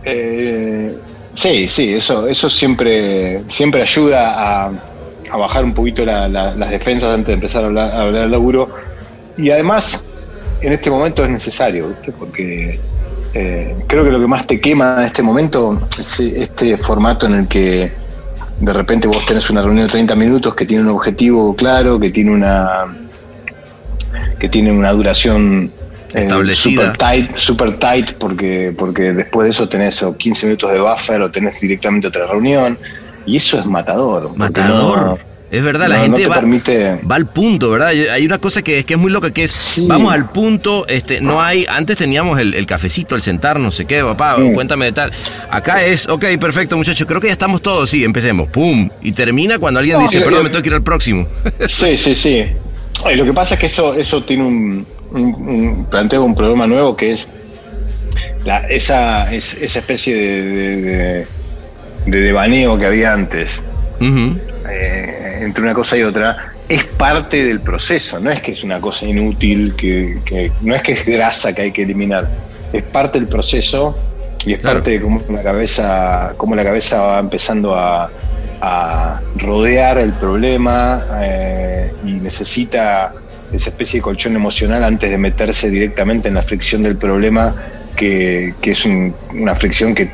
[0.03, 0.95] eh,
[1.33, 4.71] sí, sí, eso, eso siempre, siempre ayuda a,
[5.37, 8.69] bajar un poquito las defensas antes de empezar a hablar, a hablar del laburo.
[9.37, 10.03] Y además,
[10.61, 12.79] en este momento es necesario, porque
[13.33, 17.35] eh, creo que lo que más te quema en este momento es este formato en
[17.35, 17.91] el que
[18.59, 22.09] de repente vos tenés una reunión de 30 minutos que tiene un objetivo claro, que
[22.09, 22.85] tiene una
[24.39, 25.69] que tiene una duración
[26.13, 30.79] eh, establecida super tight, super tight porque porque después de eso tenés 15 minutos de
[30.79, 32.77] buffer o tenés directamente otra reunión
[33.25, 34.31] y eso es matador.
[34.37, 35.17] Matador.
[35.55, 37.89] Es verdad, la gente va, va, al punto, ¿verdad?
[37.89, 41.21] Hay una cosa que es que es muy loca, que es, vamos al punto, este,
[41.21, 45.13] no hay, antes teníamos el, cafecito, el sentar, no sé qué, papá, cuéntame de tal.
[45.49, 49.57] Acá es, ok, perfecto, muchachos, creo que ya estamos todos, sí, empecemos, pum, y termina
[49.57, 51.25] cuando alguien dice, perdón, me tengo que ir al próximo.
[51.67, 52.43] Sí, sí, sí.
[53.15, 57.13] lo que pasa es que eso, eso tiene un, un, planteo un problema nuevo que
[57.13, 57.29] es
[58.43, 61.25] la, esa, esa especie de,
[62.05, 63.49] de, devaneo que había antes
[63.99, 69.05] entre una cosa y otra, es parte del proceso, no es que es una cosa
[69.05, 72.27] inútil, que, no es que es grasa que hay que eliminar,
[72.73, 73.97] es parte del proceso
[74.45, 78.09] y es parte de cómo la cabeza, cómo la cabeza va empezando a,
[79.35, 83.11] rodear el problema eh, y necesita
[83.53, 87.53] esa especie de colchón emocional antes de meterse directamente en la fricción del problema,
[87.95, 90.09] que, es una fricción que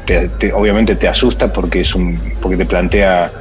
[0.54, 3.32] obviamente te asusta porque es un porque te plantea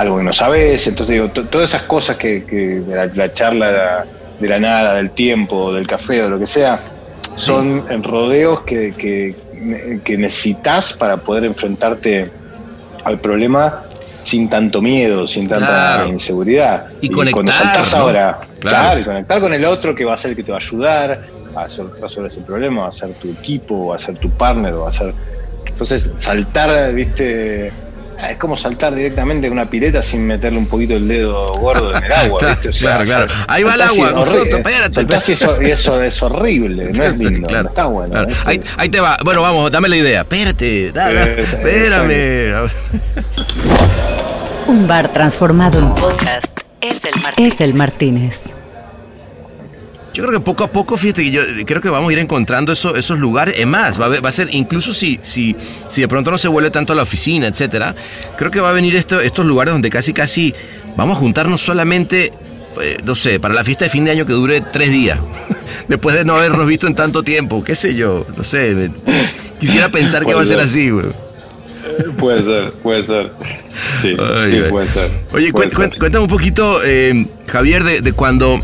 [0.00, 0.86] algo que no sabes.
[0.86, 4.06] Entonces digo, todas esas cosas que, que la, charla
[4.38, 6.80] de la, nada, del tiempo, del café, o lo que sea,
[7.36, 12.30] son rodeos que, que, necesitas para poder enfrentarte
[13.04, 13.82] al problema
[14.22, 16.86] sin tanto miedo, sin tanta inseguridad.
[17.00, 17.34] Y, conectar.
[17.34, 19.00] Cuando saltás ahora, claro.
[19.00, 21.24] y conectar con el otro que va a ser el que te va a ayudar
[21.54, 21.66] a
[22.00, 24.92] resolver ese problema, va a ser tu equipo, va a ser tu partner, va a
[24.92, 25.12] ser.
[25.66, 27.70] Entonces, saltar, viste
[28.28, 32.04] es como saltar directamente en una pileta sin meterle un poquito el dedo gordo en
[32.04, 32.40] el agua.
[32.48, 32.68] ¿viste?
[32.68, 33.46] O sea, claro, claro.
[33.48, 34.24] Ahí va el agua.
[34.44, 35.06] espérate,
[35.62, 37.48] y eso, es horrible, no es lindo.
[37.48, 38.26] Claro, está bueno.
[38.44, 39.16] Ahí, ahí, te va.
[39.24, 40.20] Bueno, vamos, dame la idea.
[40.22, 42.70] Espérate, dame, espérame.
[44.66, 47.54] Un bar transformado en podcast es el Martínez.
[47.54, 48.59] Es el Martínez.
[50.12, 52.72] Yo creo que poco a poco, fíjate que yo creo que vamos a ir encontrando
[52.72, 53.54] eso, esos lugares.
[53.58, 55.54] Es más, va a, ser, incluso si, si,
[55.88, 57.94] si de pronto no se vuelve tanto a la oficina, etcétera,
[58.36, 60.52] creo que va a venir esto, estos lugares donde casi casi
[60.96, 62.32] vamos a juntarnos solamente,
[62.82, 65.20] eh, no sé, para la fiesta de fin de año que dure tres días.
[65.88, 68.90] Después de no habernos visto en tanto tiempo, qué sé yo, no sé.
[69.60, 71.06] quisiera pensar que va a ser así, güey.
[72.18, 73.30] Puede ser, puede ser.
[74.02, 74.14] Sí,
[74.70, 75.10] puede ser.
[75.32, 78.58] Oye, cuéntame un poquito, eh, Javier, de, de cuando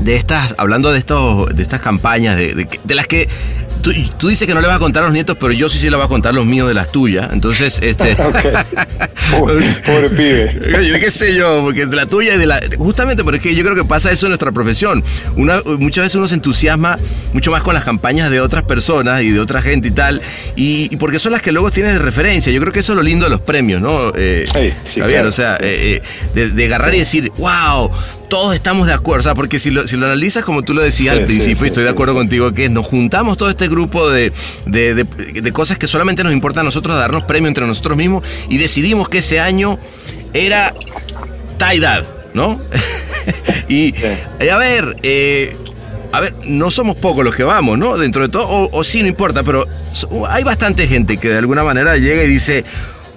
[0.00, 3.28] de estas, hablando de estos, de estas campañas, de, de, las que
[3.82, 5.78] tú, tú, dices que no le vas a contar a los nietos, pero yo sí
[5.78, 7.28] se le voy a contar los míos de las tuyas.
[7.32, 8.16] Entonces, este.
[9.30, 10.86] pobre, pibe.
[10.86, 12.60] Yo qué sé yo, porque de la tuya y de la.
[12.76, 15.04] Justamente porque yo creo que pasa eso en nuestra profesión.
[15.36, 16.98] Una, muchas veces uno se entusiasma
[17.32, 20.20] mucho más con las campañas de otras personas y de otra gente y tal.
[20.56, 22.52] Y, porque son las que luego tienes de referencia.
[22.52, 24.12] Yo creo que eso es lo lindo de los premios, ¿no?
[24.14, 24.46] Eh,
[24.84, 26.02] sí, o sea, eh,
[26.34, 27.90] eh, de, agarrar y decir, wow,
[28.28, 29.20] todos estamos de acuerdo.
[29.20, 31.68] O sea, porque si lo, si lo analizas como tú lo decías al principio, y
[31.68, 34.32] estoy de acuerdo contigo, que nos juntamos todo este grupo de,
[34.66, 39.08] de, cosas que solamente nos importa a nosotros darnos premio entre nosotros mismos y decidimos
[39.08, 39.78] que ese año
[40.32, 40.74] era
[41.56, 42.04] Taidad,
[42.34, 42.60] ¿no?
[43.68, 43.94] y,
[44.50, 45.56] a ver, eh,
[46.12, 47.96] a ver, no somos pocos los que vamos, ¿no?
[47.96, 49.66] Dentro de todo, o, o sí, no importa, pero
[50.28, 52.64] hay bastante gente que de alguna manera llega y dice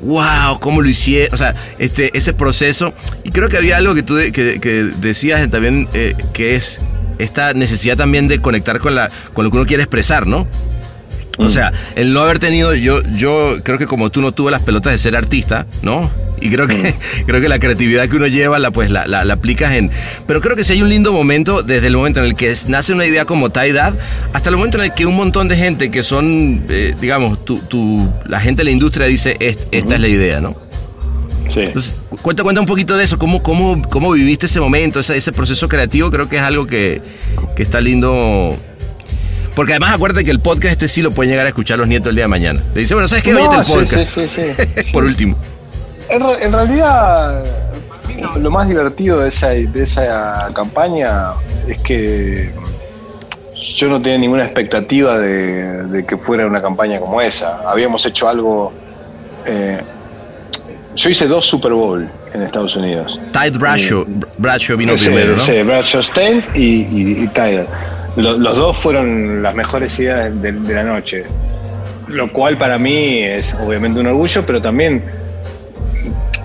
[0.02, 2.94] wow, cómo lo hicieron, o sea, este, ese proceso.
[3.24, 6.82] Y creo que había algo que tú que, decías también, eh, que es
[7.24, 10.48] esta necesidad también de conectar con, la, con lo que uno quiere expresar, ¿no?
[11.38, 14.62] O sea, el no haber tenido, yo, yo creo que como tú no tuve las
[14.62, 16.10] pelotas de ser artista, ¿no?
[16.40, 16.94] Y creo que, mm.
[17.26, 19.90] creo que la creatividad que uno lleva, la, pues la, la, aplicas en...
[20.28, 22.94] Pero creo que si hay un lindo momento desde el momento en el que nace
[22.94, 23.94] una idea como Taidad,
[24.34, 27.60] hasta el momento en el que un montón de gente que son, eh, digamos, tu,
[27.60, 30.71] tu, la gente de la industria dice, esta es la idea, ¿no?
[31.54, 31.60] Sí.
[31.60, 35.32] Entonces, cuenta, cuenta un poquito de eso, cómo, cómo, cómo viviste ese momento, ese, ese
[35.32, 37.02] proceso creativo, creo que es algo que,
[37.56, 38.58] que está lindo
[39.56, 42.10] porque además acuérdate que el podcast este sí lo pueden llegar a escuchar los nietos
[42.10, 42.64] el día de mañana.
[42.74, 43.34] Le dice, bueno, ¿sabes qué?
[43.34, 44.04] Oye, el podcast.
[44.06, 45.36] Sí, sí, sí, Por último.
[46.10, 47.44] En, realidad,
[48.40, 51.32] lo más divertido de esa, de esa campaña
[51.68, 52.52] es que
[53.78, 57.70] yo no tenía ninguna expectativa de, que fuera una campaña como esa.
[57.70, 58.74] Habíamos hecho algo...
[59.46, 59.82] Eh,
[60.96, 63.20] yo hice dos Super Bowl en Estados Unidos.
[63.32, 64.06] Tide Bradshaw,
[64.38, 65.42] Bradshaw vino primero, ¿no?
[65.42, 67.66] Sí, Bradshaw Stein y, y, y Tide
[68.16, 71.24] los dos fueron las mejores ideas de, la noche.
[72.08, 75.04] Lo cual para mí es obviamente un orgullo, pero también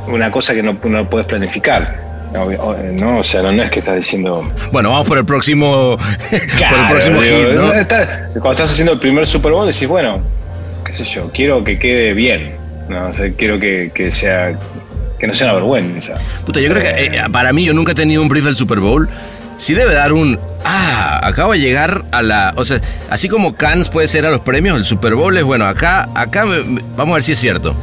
[0.07, 2.07] una cosa que no, puedes planificar.
[2.33, 3.19] ¿no?
[3.19, 4.49] O sea, no, es que estás diciendo.
[4.71, 5.97] Bueno, vamos por el próximo.
[6.31, 7.73] por el próximo hit, ¿no?
[8.35, 10.21] cuando estás haciendo el primer Super Bowl, decís, bueno,
[10.85, 12.66] qué sé yo, quiero que quede bien.
[12.89, 13.13] ¿No?
[13.37, 14.59] quiero que, sea.
[15.19, 16.15] que no sea una vergüenza.
[16.45, 18.81] Puta, yo creo que eh, para mí, yo nunca he tenido un brief del Super
[18.81, 19.09] Bowl
[19.57, 20.39] sí debe dar un.
[20.65, 22.53] Ah, acabo de llegar a la.
[22.57, 25.67] O sea, así como Cannes puede ser a los premios, el Super Bowl es bueno.
[25.67, 27.75] Acá, acá vamos a ver si es cierto.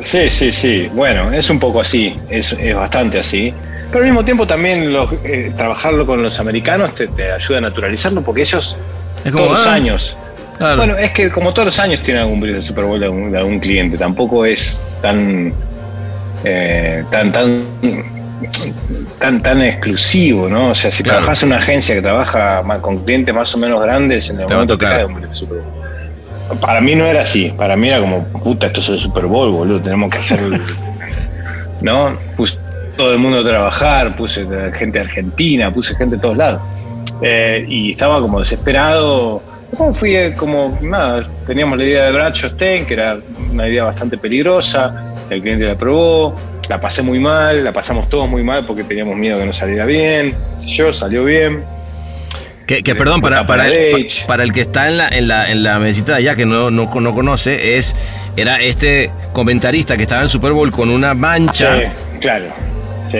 [0.00, 0.88] Sí, sí, sí.
[0.92, 2.16] Bueno, es un poco así.
[2.28, 3.52] Es, bastante así.
[3.90, 4.92] Pero al mismo tiempo también
[5.24, 8.76] eh, trabajarlo con los americanos te, ayuda a naturalizarlo porque ellos
[9.30, 9.78] todos los ah,
[10.76, 13.60] Bueno, es que como todos los años tienen algún brillo de Super Bowl de algún,
[13.60, 13.98] cliente.
[13.98, 15.52] Tampoco es tan.
[16.44, 17.64] Eh, tan, tan
[19.18, 20.70] tan, tan exclusivo, ¿no?
[20.70, 24.30] O sea, si trabajas en una agencia que trabaja con clientes más o menos grandes,
[24.30, 26.60] en el momento que cae un Super Bowl.
[26.60, 29.50] Para mí no era así, para mí era como, puta, esto es el Super Bowl,
[29.50, 30.40] boludo, tenemos que hacer.
[31.80, 32.16] ¿No?
[32.36, 32.58] Puse
[32.96, 36.60] todo el mundo a trabajar, puse gente argentina, puse gente de todos lados.
[37.22, 39.42] Eh, y estaba como desesperado.
[39.98, 43.18] Fui eh, como, nada, teníamos la idea de Bracho Stein, que era
[43.50, 46.34] una idea bastante peligrosa, el cliente la aprobó,
[46.68, 49.84] la pasé muy mal, la pasamos todos muy mal porque teníamos miedo que no saliera
[49.86, 50.34] bien.
[50.66, 51.64] Yo salió bien.
[52.66, 55.78] Que, perdón, para, para, el, para el que está en la, en la, en la
[55.78, 57.94] mesita de allá, que no, no, conoce, es
[58.34, 61.76] era este comentarista que estaba en el Super Bowl con una mancha.
[61.76, 61.84] Sí,
[62.20, 62.46] claro.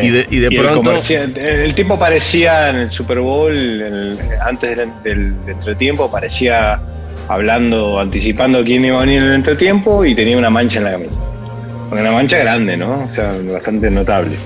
[0.00, 0.92] Y de, y de pronto.
[1.08, 6.80] El, tipo parecía en el Super Bowl, antes del, del, entretiempo, parecía
[7.28, 10.92] hablando, anticipando quién iba a venir en el entretiempo y tenía una mancha en la
[10.92, 11.16] camisa.
[11.90, 13.08] una mancha grande, ¿no?
[13.10, 14.36] O sea, bastante notable.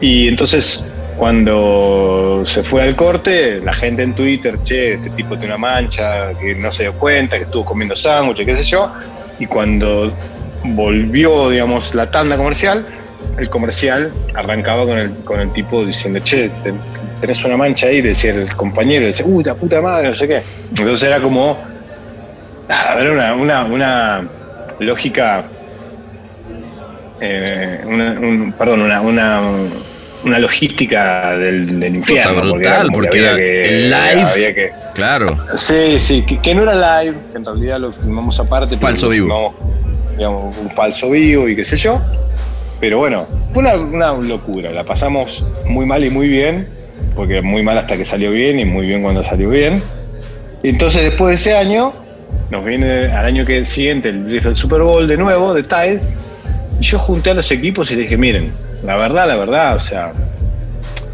[0.00, 0.84] Y entonces,
[1.16, 6.32] cuando se fue al corte, la gente en Twitter, che, este tipo tiene una mancha,
[6.38, 8.92] que no se dio cuenta, que estuvo comiendo sándwiches, qué sé yo.
[9.38, 10.12] Y cuando
[10.64, 12.84] volvió, digamos, la tanda comercial,
[13.38, 16.50] el comercial arrancaba con el, con el tipo diciendo, che,
[17.20, 20.42] tenés una mancha ahí, decía el compañero, decía, uy, la puta madre, no sé qué.
[20.70, 21.56] Entonces era como,
[22.68, 24.24] nada, era una, una, una
[24.80, 25.44] lógica,
[27.20, 29.40] eh, una, un- perdón, una, una,
[30.24, 32.34] una logística del, del infierno.
[32.34, 34.22] Puta, brutal, porque había era que- el live.
[34.22, 35.26] había que- Claro.
[35.56, 38.76] Sí, sí, que, que no era live, que en realidad lo filmamos aparte.
[38.78, 39.26] Falso vivo.
[39.26, 42.00] filmamos, digamos, un falso vivo y qué sé yo.
[42.80, 44.70] Pero bueno, fue una, una locura.
[44.70, 46.68] La pasamos muy mal y muy bien,
[47.14, 49.82] porque muy mal hasta que salió bien y muy bien cuando salió bien.
[50.62, 51.92] Y entonces después de ese año,
[52.50, 56.00] nos viene al año que siguiente el, el Super Bowl de nuevo, de Tide.
[56.80, 58.52] Y yo junté a los equipos y les dije, miren,
[58.84, 60.12] la verdad, la verdad, o sea,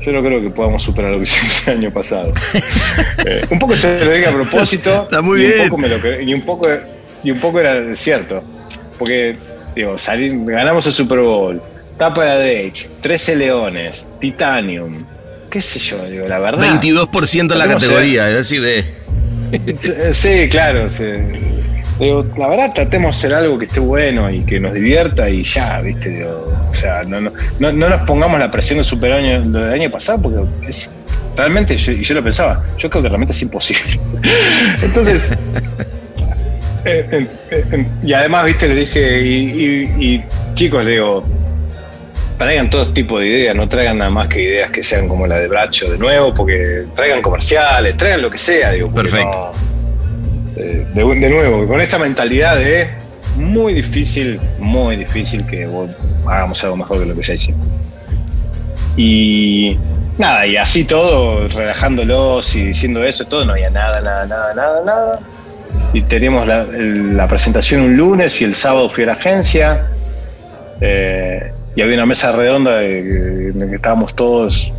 [0.03, 2.33] yo no creo que podamos superar lo que hicimos el año pasado.
[3.25, 5.03] Eh, un poco se lo dije a propósito.
[5.03, 5.61] Está muy y bien.
[5.61, 6.67] Un poco me lo y, un poco,
[7.23, 8.43] y un poco era cierto.
[8.99, 9.37] Porque,
[9.75, 11.61] digo, salir, ganamos el Super Bowl,
[11.99, 15.05] tapa de Age, 13 leones, Titanium,
[15.51, 16.81] qué sé yo, digo, la verdad.
[16.81, 18.85] 22% en la ¿Cómo se- categoría, es decir, de.
[20.13, 20.91] Sí, claro.
[20.91, 21.05] sí.
[22.01, 25.45] Digo, la verdad, tratemos de hacer algo que esté bueno y que nos divierta y
[25.45, 26.09] ya, ¿viste?
[26.09, 29.71] Digo, o sea, no, no, no, no nos pongamos la presión del super año del
[29.73, 30.91] año pasado porque es,
[31.37, 34.01] realmente, yo, y yo lo pensaba, yo creo que realmente es imposible.
[34.83, 35.33] Entonces,
[36.85, 38.69] eh, eh, y además, ¿viste?
[38.69, 39.35] Le dije, y,
[39.99, 40.25] y- y,
[40.55, 41.25] chicos, le digo,
[42.39, 45.37] traigan todo tipo de ideas, no traigan nada más que ideas que sean como la
[45.39, 48.93] de Bracho de nuevo, porque traigan comerciales, traigan lo que sea, digo.
[48.93, 49.31] Perfecto.
[49.31, 52.87] no- eh, de, de nuevo, con esta mentalidad de
[53.37, 55.91] muy difícil, muy difícil que vos
[56.29, 57.67] hagamos algo mejor que lo que ya hicimos.
[58.97, 59.79] Y
[60.19, 64.85] nada, y así todo, relajándolos y diciendo eso, todo, no había nada, nada, nada, nada,
[64.85, 65.21] nada.
[65.93, 66.67] Y teníamos la,
[67.29, 69.87] presentación un lunes y el sábado fui a la agencia.
[70.81, 74.71] eh, y había una mesa redonda en la que estábamos todos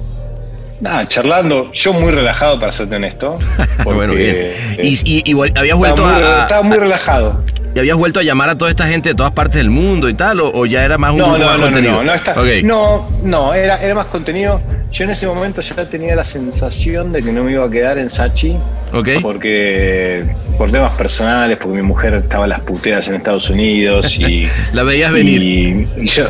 [0.79, 1.71] nada, charlando.
[1.71, 3.35] Yo muy relajado, para serte honesto.
[3.83, 4.35] porque, bueno, bien.
[4.35, 7.43] eh, Y, y- y vol- habías estaba vuelto muy, a, estaba muy relajado.
[7.75, 10.13] ¿Y habías vuelto a llamar a toda esta gente de todas partes del mundo y
[10.13, 10.39] tal?
[10.41, 11.93] ¿O, o ya era más un No, grupo no, más no, no, contenido?
[11.97, 14.61] no, no, está- no, no, era, era más contenido.
[14.91, 17.97] Yo en ese momento ya tenía la sensación de que no me iba a quedar
[17.97, 18.55] en Sachi
[18.93, 19.09] Ok.
[19.23, 20.23] porque
[20.57, 24.83] por temas personales, porque mi mujer estaba a las puteadas en Estados Unidos y La
[24.83, 25.41] veías venir.
[25.41, 26.27] Y, yo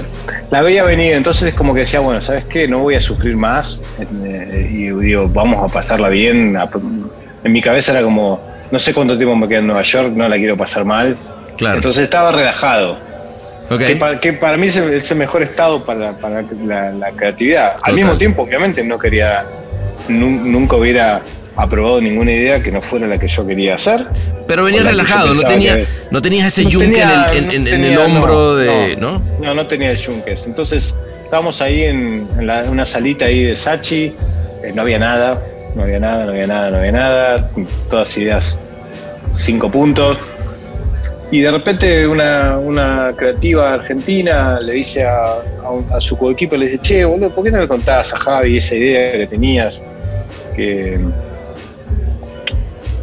[0.49, 2.67] la veía venir, entonces es como que decía, bueno, ¿sabes qué?
[2.67, 6.55] No voy a sufrir más eh, y digo, vamos a pasarla bien.
[7.43, 8.39] En mi cabeza era como,
[8.71, 11.15] no sé cuánto tiempo me queda en Nueva York, no la quiero pasar mal.
[11.57, 11.75] Claro.
[11.75, 12.97] Entonces estaba relajado.
[13.69, 13.77] Ok.
[13.79, 17.11] Que, para, que para mí es el, es el mejor estado para, para la, la
[17.11, 17.75] creatividad.
[17.75, 17.89] Total.
[17.89, 19.45] Al mismo tiempo, obviamente, no quería,
[20.07, 21.21] nu- nunca hubiera
[21.55, 24.05] aprobado ninguna idea que no fuera la que yo quería hacer.
[24.47, 27.45] Pero venías relajado, no, tenía, que- no tenías ese No yunque tenía- en el, en-
[27.45, 28.97] no en- en tenía- el hombro no, de.
[28.99, 29.21] ¿No?
[29.39, 30.45] No, no tenía el yunques.
[30.45, 30.93] Entonces
[31.23, 34.05] estábamos ahí en, en la- una salita ahí de Sachi,
[34.63, 35.39] eh, no había nada,
[35.75, 37.49] no había nada, no había nada, no había nada,
[37.89, 38.59] todas ideas
[39.33, 40.17] cinco puntos.
[41.31, 45.33] Y de repente una, una creativa argentina le dice a,
[45.91, 48.75] a su coequipo, le dice, che, boludo, ¿por qué no le contás a Javi esa
[48.75, 49.81] idea que tenías?
[50.55, 50.99] Que...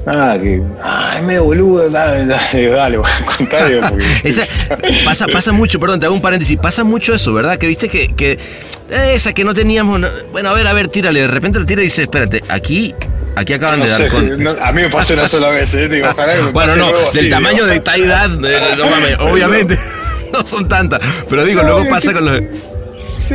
[0.07, 0.63] Nada, que...
[0.83, 2.97] Ah, es medio boludo, dale, dale, dale,
[3.69, 4.45] digo, porque- Esa,
[5.05, 7.59] pasa, pasa mucho, perdón, te hago un paréntesis, pasa mucho eso, ¿verdad?
[7.59, 8.39] Que viste que, que
[9.15, 11.83] esa que no teníamos, no- bueno, a ver, a ver, tírale, de repente lo tira
[11.83, 12.95] y dice, espérate, aquí,
[13.37, 14.43] aquí acaban No de dar con...
[14.43, 15.89] no, a mí me pasó una sola vez, ¿eh?
[15.89, 17.67] Digo, ojalá que me Bueno, pase no, luego del así, tamaño digo.
[17.67, 19.79] de tal edad, eh, no mames, obviamente
[20.33, 22.41] no son tantas, pero digo, luego pasa con los...
[23.19, 23.35] Sí,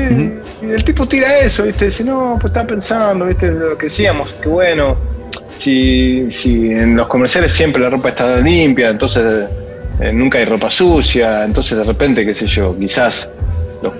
[0.61, 1.86] y el tipo tira eso, ¿viste?
[1.86, 3.47] Dice, no, pues estaba pensando, ¿viste?
[3.51, 4.97] Lo que decíamos, que bueno,
[5.58, 9.47] si, si en los comerciales siempre la ropa está limpia, entonces
[10.01, 13.30] eh, nunca hay ropa sucia, entonces de repente, qué sé yo, quizás
[13.82, 13.93] los,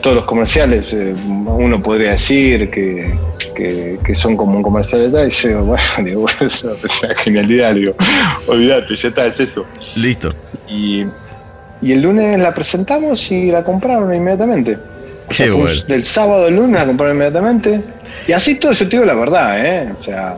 [0.00, 3.12] todos los comerciales, eh, uno podría decir que,
[3.54, 7.02] que, que son como un comercial de tal, y yo digo, bueno, digo, eso es
[7.02, 7.94] una genialidad, digo,
[8.46, 9.64] olvídate, ya está, es eso.
[9.96, 10.30] Listo.
[10.68, 11.04] Y,
[11.82, 14.76] y el lunes la presentamos y la compraron inmediatamente.
[15.28, 15.80] O sea, Qué fue un- bueno.
[15.88, 17.80] Del sábado al lunes la compraron inmediatamente.
[18.28, 19.88] Y así todo, yo te digo la verdad, ¿eh?
[19.96, 20.36] O sea,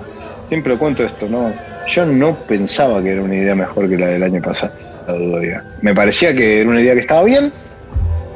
[0.52, 1.50] siempre cuento esto, ¿no?
[1.88, 4.74] Yo no pensaba que era una idea mejor que la del año pasado
[5.06, 5.64] todavía.
[5.80, 7.50] Me parecía que era una idea que estaba bien,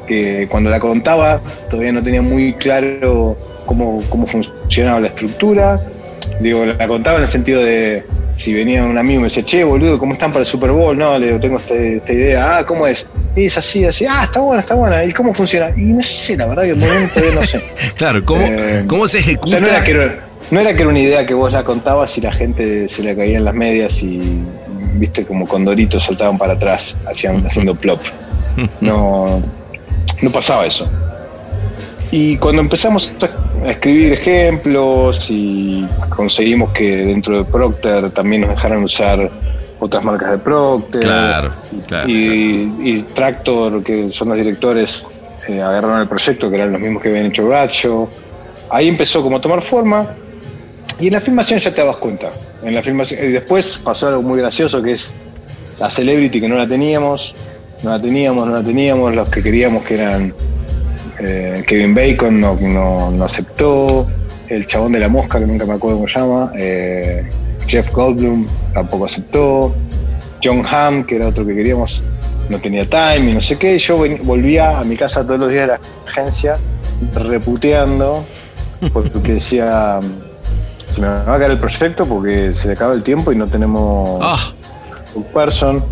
[0.09, 3.37] que cuando la contaba todavía no tenía muy claro
[3.67, 5.79] cómo, cómo funcionaba la estructura.
[6.41, 8.03] Digo, la contaba en el sentido de,
[8.35, 10.97] si venía un amigo y me decía, che, boludo, ¿cómo están para el Super Bowl?
[10.97, 12.57] No, le digo, tengo este- esta idea.
[12.59, 13.07] Ah, ¿cómo es?
[13.37, 14.07] Y es así, así.
[14.09, 15.05] Ah, está buena, está buena.
[15.05, 15.69] ¿Y cómo funciona?
[15.77, 17.61] Y no sé, la verdad que bien todavía no sé.
[17.99, 19.51] Claro, ¿cómo, Eh, cómo se O ejecuta?
[19.51, 22.17] sea, no era, que era, no era que era una idea que vos la contabas
[22.19, 24.21] y la gente se le caía en las medias y,
[24.95, 28.01] viste, como condoritos saltaban para atrás, hacían, haciendo plop.
[28.81, 29.43] No,
[30.23, 30.89] no pasaba eso.
[32.11, 33.13] Y cuando empezamos
[33.65, 39.31] a escribir ejemplos y conseguimos que dentro de Procter también nos dejaran usar
[39.81, 41.01] otras marcas de Procter.
[41.01, 41.51] Claro,
[41.87, 45.05] claro, Y, y Tractor, que son los directores,
[45.49, 48.09] eh, agarraron el proyecto, que eran los mismos que habían hecho Bracho.
[48.71, 50.07] Ahí empezó como a tomar forma.
[51.01, 52.31] Y en la filmación ya te das cuenta.
[52.63, 55.11] En la filmación, y después pasó algo muy gracioso que es
[55.79, 57.35] la celebrity que no la teníamos,
[57.83, 60.33] no la teníamos, no la teníamos, los que queríamos que eran
[61.21, 64.07] eh, Kevin Bacon no, no, no aceptó,
[64.49, 67.29] el chabón de la mosca, que nunca me acuerdo cómo se llama, eh,
[67.67, 69.75] Jeff Goldblum tampoco aceptó,
[70.43, 72.03] John Hamm, que era otro que queríamos,
[72.49, 75.51] no tenía time y no sé qué, yo ven- volvía a mi casa todos los
[75.51, 76.57] días de la agencia
[77.15, 78.25] reputeando,
[78.93, 79.99] porque decía,
[80.87, 83.47] se me va a caer el proyecto porque se le acaba el tiempo y no
[83.47, 84.53] tenemos Ah,
[85.15, 85.83] un person.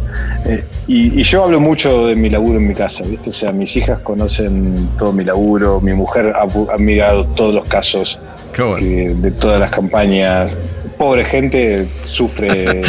[0.46, 3.30] Eh, y, y yo hablo mucho de mi laburo en mi casa, ¿viste?
[3.30, 8.18] O sea, mis hijas conocen todo mi laburo, mi mujer ha, mirado todos los casos
[8.56, 8.76] bueno.
[8.80, 10.52] eh, de todas las campañas.
[10.98, 12.82] Pobre gente sufre.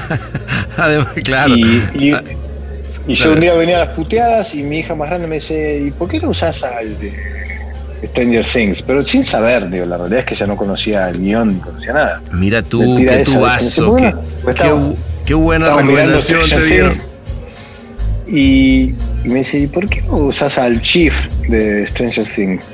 [0.76, 1.54] Además, claro.
[1.56, 2.22] Y, y- Ah,
[3.06, 5.78] y yo un día venía a las puteadas y mi hija más grande me dice,
[5.86, 7.12] ¿y por qué no usás al de
[8.06, 8.82] Stranger Things?
[8.82, 11.92] Pero sin saber, digo, la realidad es que ella no conocía el guion, no conocía
[11.92, 12.22] nada.
[12.32, 13.96] Mira tú, qué tubazo.
[13.96, 14.56] ¿se Qué, puede?
[14.56, 14.74] qué,
[15.26, 16.92] qué buena recomendación te dieron.
[18.26, 18.94] Y,
[19.24, 21.14] y me dice, ¿y por qué no usas al Chief
[21.48, 22.64] de Stranger Things?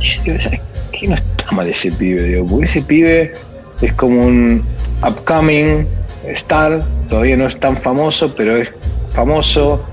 [0.00, 0.60] Y yo ¿sabes
[0.92, 2.22] qué no está mal ese pibe?
[2.22, 3.32] Digo, porque ese pibe
[3.80, 4.62] es como un
[5.02, 5.86] upcoming
[6.28, 8.68] star, todavía no es tan famoso, pero es
[9.14, 9.86] famoso,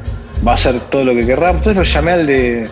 [0.45, 1.51] va a hacer todo lo que querrá.
[1.51, 2.67] Entonces lo llamé al de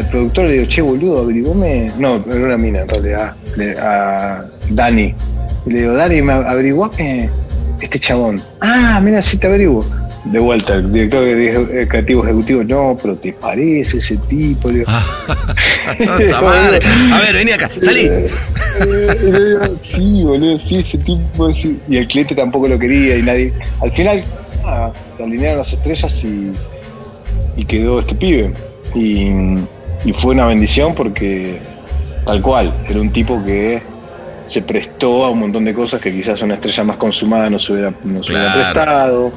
[0.00, 1.90] al productor le digo, che boludo, averiguame.
[1.98, 3.34] No, era una mina en realidad,
[3.80, 5.14] a Dani.
[5.66, 7.28] Y le digo, Dani, me averiguame
[7.80, 8.40] este chabón.
[8.60, 9.84] Ah, mira, sí te averiguo.
[10.24, 14.68] De vuelta, el director de- creativo ejecutivo, no, pero te parece ese tipo.
[14.70, 14.90] Le digo,
[16.04, 16.80] Santa madre.
[17.12, 18.02] A ver, vení acá, salí.
[18.06, 18.28] eh,
[19.26, 21.54] y le digo, sí, boludo, sí, ese tipo.
[21.54, 21.78] sí.
[21.88, 23.52] Y el cliente tampoco lo quería y nadie.
[23.82, 24.22] Al final,
[25.16, 26.50] se alinearon las estrellas y,
[27.56, 28.52] y quedó este pibe.
[28.94, 29.30] Y,
[30.04, 31.58] y fue una bendición porque,
[32.24, 33.82] tal cual, era un tipo que
[34.46, 37.72] se prestó a un montón de cosas que quizás una estrella más consumada no se
[37.72, 38.72] hubiera, no se hubiera Claro.
[38.72, 39.32] prestado.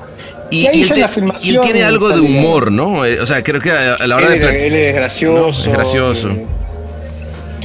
[0.50, 3.06] Y, él te- y tiene algo de humor, ¿no?
[3.06, 4.68] Eh, O sea, creo que a, la hora él, de.
[4.68, 5.42] él es gracioso.
[5.42, 6.30] No, es gracioso.
[6.30, 6.46] eh,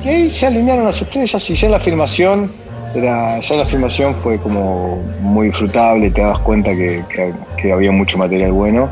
[0.05, 2.51] y ahí se alinearon las estrellas y ya la filmación,
[2.95, 7.93] era, ya la filmación fue como muy disfrutable, te das cuenta que, que- que había
[7.93, 8.89] mucho material bueno.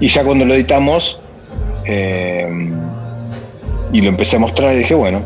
[0.00, 1.18] Y ya cuando lo editamos
[1.86, 2.48] eh,
[3.92, 5.22] y lo empecé a mostrar, dije, bueno,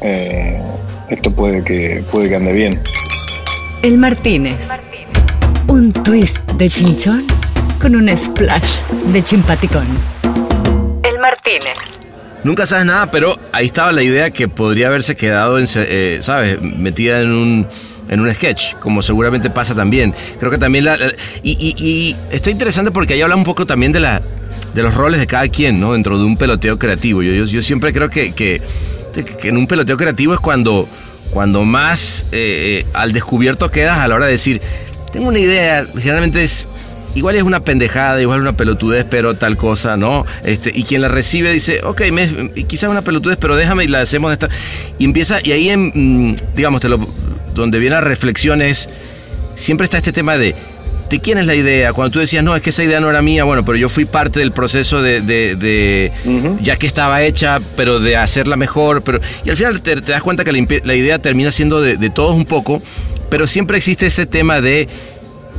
[0.00, 0.60] eh,
[1.08, 2.80] esto puede que, puede que ande bien.
[3.82, 4.68] El Martínez.
[5.68, 7.24] Un twist de chinchón
[7.80, 8.82] con un splash
[9.12, 9.86] de chimpaticón.
[11.04, 11.98] El Martínez.
[12.44, 16.60] Nunca sabes nada, pero ahí estaba la idea que podría haberse quedado, en, eh, ¿sabes?
[16.60, 17.66] Metida en un,
[18.08, 20.14] en un sketch, como seguramente pasa también.
[20.38, 20.96] Creo que también la...
[20.96, 21.12] la-
[21.42, 24.22] y, y- y está interesante porque ahí habla un poco también de la
[24.74, 25.92] de los roles de cada quien, ¿no?
[25.92, 27.22] Dentro de un peloteo creativo.
[27.22, 28.60] Yo, yo, yo siempre creo que, que,
[29.42, 30.88] en un peloteo creativo es cuando,
[31.30, 34.60] cuando más eh, eh, al descubierto quedas a la hora de decir,
[35.12, 36.68] tengo una idea, generalmente es
[37.14, 40.24] igual es una pendejada, igual una pelotudez, pero tal cosa, ¿no?
[40.44, 44.00] Este, y quien la recibe dice, ok, me, quizás una pelotudez, pero déjame y la
[44.00, 44.48] hacemos de esta.
[44.98, 46.98] Y empieza, y ahí, en, mm, digamos, te lo,
[47.54, 48.88] donde viene la reflexión es,
[49.56, 50.54] siempre está este tema de,
[51.10, 51.92] ¿de quién es la idea?
[51.92, 54.04] Cuando tú decías, no, es que esa idea no era mía, bueno, pero yo fui
[54.04, 56.12] parte del proceso de, de- de-
[56.60, 60.22] ya que estaba hecha, pero de hacerla mejor, pero y al final te, te das
[60.22, 62.82] cuenta que la, la idea termina siendo de, de todos un poco,
[63.30, 64.88] pero siempre existe ese tema de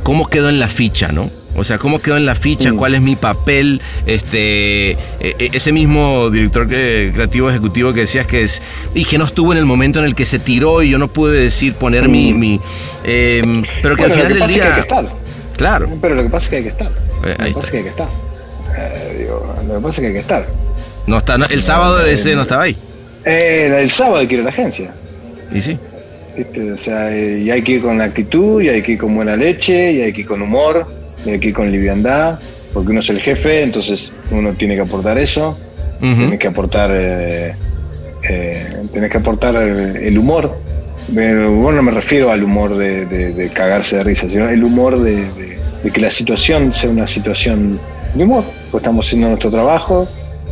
[0.02, 1.30] cómo quedó en la ficha, ¿no?
[1.56, 2.76] O sea, cómo quedó en la ficha, Mm.
[2.76, 8.24] cuál es mi papel, este, e- e- ese mismo director eh, creativo ejecutivo que decías
[8.26, 8.62] que es,
[8.94, 11.08] y que no estuvo en el momento en el que se tiró y yo no
[11.08, 12.38] pude decir poner mi, Mm.
[12.38, 12.60] mi
[13.04, 15.19] em, pero que Bueno, al final del pasa es que hay día, que estar.
[15.60, 16.88] Claro, Pero lo que pasa es que hay que estar.
[17.24, 18.08] Eh, lo que pasa es que hay que estar.
[18.78, 20.46] Eh, digo, lo que pasa es que hay que estar.
[21.06, 22.76] no está, no- el sábado ese no estaba ahí,
[23.24, 24.90] Eh, el sábado a la agencia.
[25.52, 25.78] y sí,
[26.36, 26.72] ¿viste?
[26.72, 29.36] O sea, eh, y hay que ir con actitud, y hay que ir con buena
[29.36, 30.86] leche, y hay que ir con humor,
[31.26, 32.38] y hay que ir con liviandad,
[32.72, 35.58] porque uno es el jefe, entonces uno tiene que aportar eso,
[36.00, 36.14] Ujú.
[36.16, 37.54] tiene que aportar, eh,
[38.28, 38.76] eh,
[39.10, 40.56] que aportar el, el humor,
[41.14, 45.24] Pero bueno, no me refiero al humor de, cagarse de risa, sino el humor de,
[45.92, 47.80] que la situación sea una situación
[48.14, 48.44] de humor.
[48.70, 50.08] Pues estamos haciendo nuestro trabajo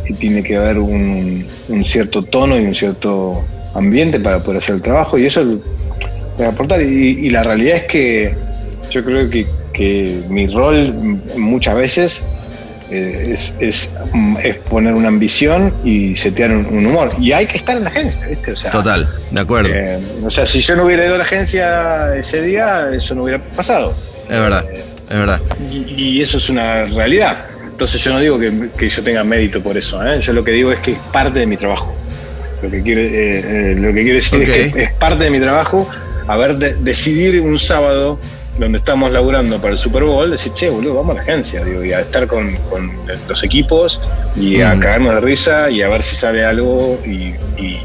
[0.07, 3.43] y tiene que haber un, un cierto tono y un cierto
[3.73, 6.81] ambiente para poder hacer el trabajo y eso es aportar.
[6.81, 8.33] Y, y la realidad es que
[8.89, 9.45] yo creo que,
[10.29, 10.93] mi rol
[11.37, 12.25] muchas veces
[12.91, 17.11] eh, es, es, mm, es poner una ambición y setear un, un humor.
[17.19, 18.51] Y hay que estar en la agencia, ¿viste?
[18.51, 19.69] O sea, Total, de acuerdo.
[19.73, 23.23] eh, o sea, si yo no hubiera ido a la agencia ese día, eso no
[23.23, 23.93] hubiera pasado.
[24.23, 25.39] Es verdad, es verdad.
[25.71, 27.37] Y, y eso es una realidad.
[27.71, 30.05] Entonces yo no digo que, que yo tenga mérito por eso.
[30.05, 30.19] ¿eh?
[30.21, 31.95] Yo lo que digo es que es parte de mi trabajo.
[32.61, 33.09] Lo que quiero, eh,
[33.71, 35.89] eh, lo que quiero decir es que es parte de mi trabajo
[36.27, 38.19] haber de- decidir un sábado
[38.59, 41.83] donde estamos laburando para el Super Bowl, decir, che, boludo, vamos a la agencia, digo,
[41.83, 42.91] y a estar con, con
[43.27, 44.01] los equipos
[44.35, 44.79] y a Mm.
[44.79, 47.81] cagarnos de risa y a ver si sale algo y, y-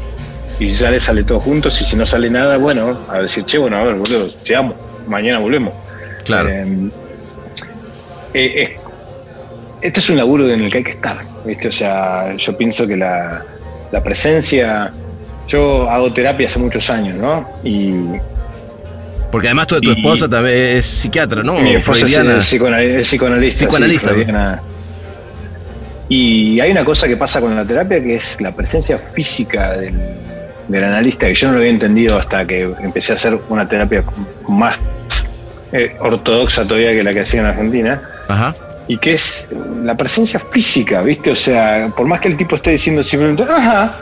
[0.59, 3.57] y si sale, sale todo juntos y si no sale nada, bueno, a decir, che,
[3.57, 4.75] bueno, a ver, boludo, sigamos,
[5.07, 5.73] mañana volvemos.
[6.25, 6.49] Claro.
[6.49, 6.89] Eh,
[8.33, 8.75] eh,
[9.81, 11.67] este es un laburo en el que hay que estar, ¿viste?
[11.67, 13.43] O sea, yo pienso que la,
[13.91, 14.91] la presencia.
[15.47, 17.47] Yo hago terapia hace muchos años, ¿no?
[17.63, 17.93] Y
[19.35, 21.59] Porque además tu, tu esposa también es psiquiatra, ¿no?
[21.59, 23.03] mi esposa es, psicoanalista.
[23.03, 24.61] sí, Psicoanalista.
[26.07, 29.93] y hay una cosa que pasa con la terapia que es la presencia física del,
[30.69, 34.05] del analista, que yo no lo había entendido hasta que empecé a hacer una terapia
[34.47, 34.77] más
[35.73, 38.01] eh, ortodoxa todavía que la que hacía en Argentina.
[38.29, 38.55] Ajá.
[38.87, 39.49] y que es
[39.83, 41.31] la presencia física, ¿viste?
[41.31, 43.97] O sea, por más que el tipo esté diciendo simplemente, ajá,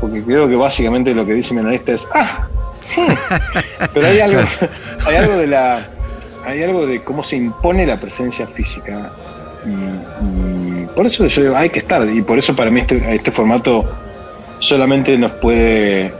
[0.00, 2.55] porque creo que básicamente lo que dice mi analista es, ah, hmm".
[3.94, 4.40] pero hay algo,
[5.06, 5.86] hay algo de la,
[6.44, 9.10] hay algo de cómo se impone la presencia física
[9.64, 13.14] y, y por eso yo digo, hay que estar y por eso para mí este,
[13.14, 13.84] este formato
[14.58, 16.10] solamente nos puede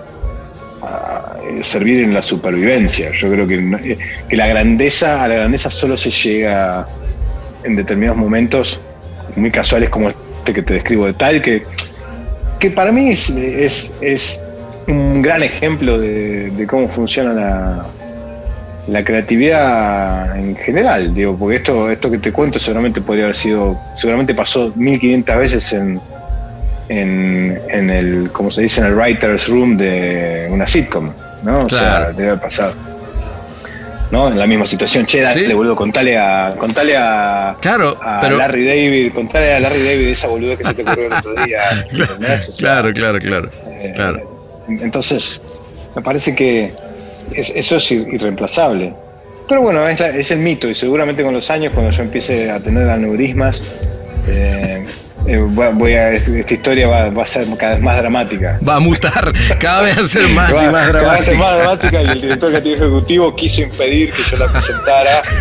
[0.83, 3.11] ah, eh, servir en la supervivencia.
[3.13, 3.99] Yo creo que, eh,
[4.29, 6.87] que la grandeza, a la grandeza solo se llega
[7.65, 8.81] en determinados momentos
[9.37, 11.63] muy casuales como este que te describo de tal, que,
[12.59, 14.43] que para mí es, es, es
[14.89, 17.87] un gran ejemplo de, de cómo funciona la,
[18.89, 23.79] la creatividad en general, digo, porque esto, esto que te cuento seguramente podría haber sido,
[23.97, 25.99] seguramente pasó 1500 veces en,
[26.89, 31.11] en, en el, como se dice, en el writer's room de una sitcom,
[31.43, 31.61] ¿no?
[31.65, 32.13] O sea, Claro.
[32.15, 32.73] debe pasar.
[34.09, 34.29] ¿No?
[34.29, 35.53] En la misma situación, che, dale, Sí.
[35.53, 38.37] boludo, contale a, contale a, Claro, a pero.
[38.37, 41.59] Larry David, contale a Larry David esa boluda que se te ocurrió el otro día.
[42.37, 43.49] sea, Claro, claro, claro.
[43.67, 44.36] eh, Claro.
[44.69, 45.41] Entonces,
[45.95, 46.73] me parece que
[47.35, 48.93] es- eso es ir- irreemplazable.
[49.49, 52.89] Pero bueno, es el mito y seguramente con los años, cuando yo empiece a tener
[52.89, 53.63] aneurismas,
[54.29, 54.85] eh,
[55.27, 58.59] eh, voy a- esta historia va, va a ser cada vez más dramática.
[58.67, 61.35] Va a mutar, cada vez a ser más Va- y más cada vez a ser
[61.37, 61.39] dramático.
[61.39, 65.23] más dramática y el director creativo ejecutivo quiso impedir que yo la presentara.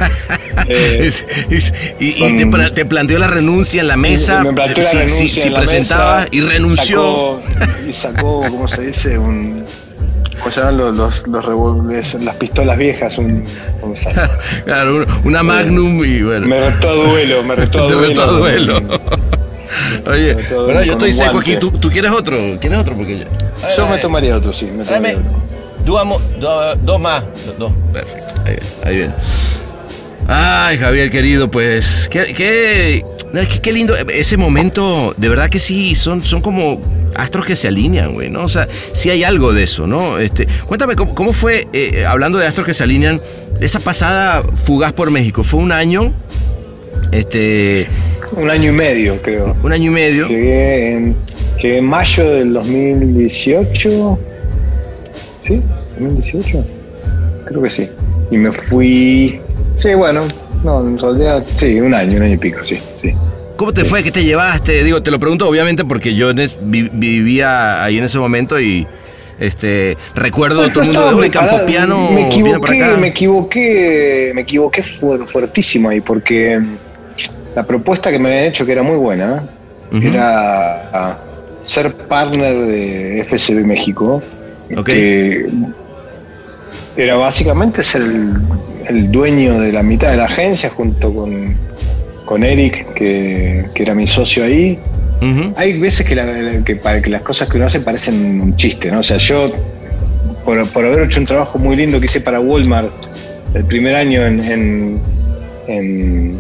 [0.68, 4.44] Eh, Es- es- y y con- te, pla- te planteó la renuncia en la mesa.
[4.44, 7.42] Me planteó la si, renuncia si- si en la presentaba mesa, y renunció.
[7.42, 9.18] sacó- y sacó, ¿cómo se dice?
[9.18, 9.64] Un,
[10.40, 13.18] ¿Cómo se llaman los, los, los revólveres, las pistolas viejas?
[13.18, 13.44] Un.
[14.66, 16.48] Claro, un- una Magnum y bueno.
[16.48, 18.08] Me retó a duelo, me retó a Te duelo.
[18.08, 18.82] retó a duelo.
[20.08, 20.34] Oye,
[20.66, 21.52] bueno, yo estoy seco guante.
[21.52, 21.60] aquí.
[21.60, 22.38] ¿Tú, tú quieres otro?
[22.60, 22.96] ¿Quieres otro?
[22.96, 23.26] Porque yo.
[23.78, 24.66] Yo me tomaría otro, sí.
[24.66, 26.20] Me tomaría otro.
[26.40, 27.24] dos, dos- más.
[27.58, 27.72] Dos.
[27.94, 28.34] Perfecto.
[28.46, 29.14] Ahí, viene, ahí viene.
[30.28, 32.08] Ay, Javier, querido, pues.
[32.10, 33.04] Qué, qué,
[33.62, 33.96] qué lindo.
[33.96, 36.82] Ese momento, de verdad que sí, son, son como
[37.16, 38.44] astros que se alinean, güey, ¿no?
[38.44, 40.18] O sea, sí hay algo de eso, ¿no?
[40.18, 43.22] Este, cuéntame, ¿cómo, cómo fue, eh, hablando de astros que se alinean,
[43.62, 45.44] esa pasada fugaz por México?
[45.44, 46.12] ¿Fue un año?
[47.12, 47.88] Este.
[48.36, 49.56] Un año y medio, creo.
[49.64, 50.28] Un año y medio.
[50.28, 51.16] Llegué en,
[51.62, 54.20] llegué en mayo del 2018.
[55.48, 55.62] ¿Sí?
[56.00, 56.64] ¿2018?
[57.46, 57.88] Creo que sí.
[58.32, 59.40] Y me fui.
[59.78, 60.24] Sí, bueno.
[60.64, 63.14] No, en realidad, sí, un año, un año y pico, sí, sí.
[63.56, 64.02] ¿Cómo te fue?
[64.02, 64.84] ¿Qué te llevaste?
[64.84, 68.60] Digo, te lo pregunto obviamente porque yo en es- vi- vivía ahí en ese momento
[68.60, 68.88] y
[69.40, 71.30] este recuerdo todo el mundo de.
[71.30, 72.98] Campopiano me para equivoqué, acá.
[72.98, 76.60] me equivoqué, me equivoqué fuer- fuertísimo ahí porque
[77.56, 79.44] la propuesta que me habían hecho que era muy buena
[80.04, 81.18] era ah,
[81.64, 84.22] ser partner de FCB México.
[84.76, 84.86] Ok.
[84.86, 85.46] que
[86.98, 88.34] era básicamente ser el,
[88.90, 91.56] el dueño de la mitad de la agencia junto con,
[92.26, 94.80] con Eric, que, que era mi socio ahí.
[95.56, 99.00] Hay veces que, la- que, las cosas que uno hace parecen un chiste, ¿no?
[99.00, 99.52] O sea, yo,
[100.44, 102.92] por, por haber hecho un trabajo muy lindo que hice para Walmart
[103.54, 105.00] el primer año en, en,
[105.68, 106.32] en,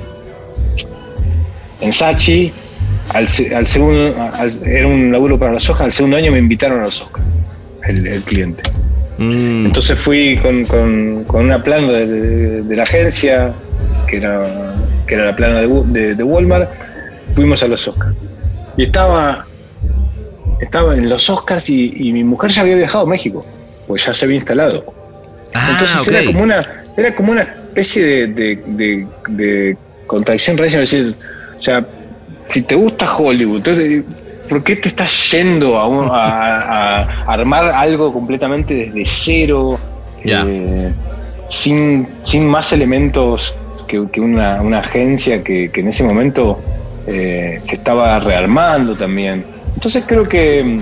[1.81, 2.51] en Sachi,
[3.13, 6.79] al, al segundo, al- era un laburo para los Oscars, al segundo año me invitaron
[6.79, 7.25] a los Oscars,
[7.87, 8.63] el, el cliente.
[9.17, 9.67] Mm.
[9.67, 13.53] Entonces fui con, con, una plana de, la agencia,
[14.07, 14.75] que era,
[15.07, 16.69] que era la plana de, de, Walmart,
[17.33, 18.15] fuimos a los Oscars.
[18.77, 19.45] Y estaba,
[20.59, 23.45] estaba en los Oscars y, mi mujer ya había viajado a México,
[23.87, 24.83] pues ya se había instalado.
[25.53, 26.59] Ah, Entonces era como una,
[26.97, 31.15] era como una especie de, de, contradicción es decir,
[31.57, 31.85] o sea,
[32.47, 33.63] si te gusta Hollywood,
[34.49, 39.79] ¿por qué te estás yendo a, armar algo completamente desde cero,
[40.23, 40.91] eh,
[41.49, 43.55] sin, sin más elementos
[43.87, 46.59] que, una, agencia que, en ese momento
[47.07, 49.45] eh, se estaba rearmando también?
[49.73, 50.79] Entonces creo que,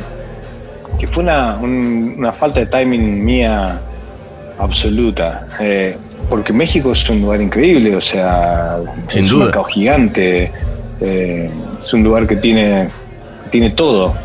[0.99, 3.79] que fue una, una falta de timing mía
[4.57, 5.47] absoluta.
[5.59, 5.97] Eh,
[6.29, 8.77] porque México es un lugar increíble, o sea,
[9.13, 10.51] es un mercado gigante,
[10.99, 12.87] es un lugar que tiene
[13.53, 14.15] tiene todo,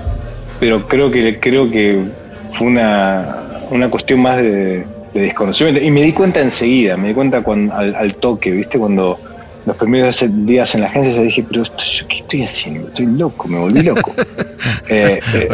[0.58, 2.02] pero creo que creo que
[2.50, 3.36] fue una,
[3.70, 5.82] una cuestión más de, desconocimiento.
[5.82, 8.78] Y me di cuenta enseguida, me di cuenta cuando, al, toque, ¿viste?
[8.78, 9.18] Cuando
[9.68, 11.62] los primeros días en la agencia yo dije, pero
[12.08, 12.88] ¿qué estoy haciendo?
[12.88, 14.12] Estoy loco, me volví loco.
[14.88, 15.48] Eh, eh,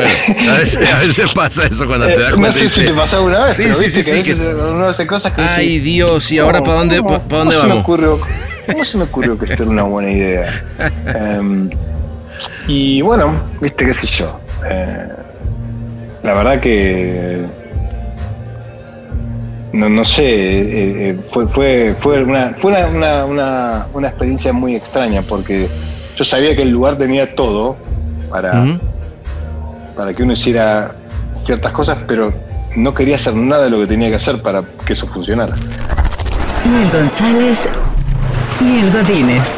[0.49, 2.49] a, veces, pasa eso cuando te das cuenta.
[2.49, 3.55] No sé si te pasó alguna vez.
[3.55, 4.03] Sí, sí, sí.
[4.03, 7.81] sí que uno hace cosas que Ay, Dios, ¿y ahora para dónde, ¿para dónde vamos?
[7.81, 8.19] ocurrió,
[8.73, 10.65] ¿Cómo se me ocurrió que esto era una buena idea?
[11.39, 11.69] Um,
[12.67, 14.41] Y bueno, viste, qué sé yo.
[14.71, 15.09] Eh,
[16.23, 17.45] la verdad que.
[19.75, 24.77] No, no sé, eh, eh, fue, fue, fue, una, fue una, una, una, experiencia muy
[24.77, 25.69] extraña porque
[26.17, 27.77] yo sabía que el lugar tenía todo
[28.31, 28.65] para,
[29.97, 30.93] para que uno hiciera
[31.43, 32.33] ciertas cosas, pero
[32.77, 35.57] no quería hacer nada de lo que tenía que hacer para que eso funcionara.
[36.71, 37.69] Ni el González
[38.61, 39.57] ni el Godínez.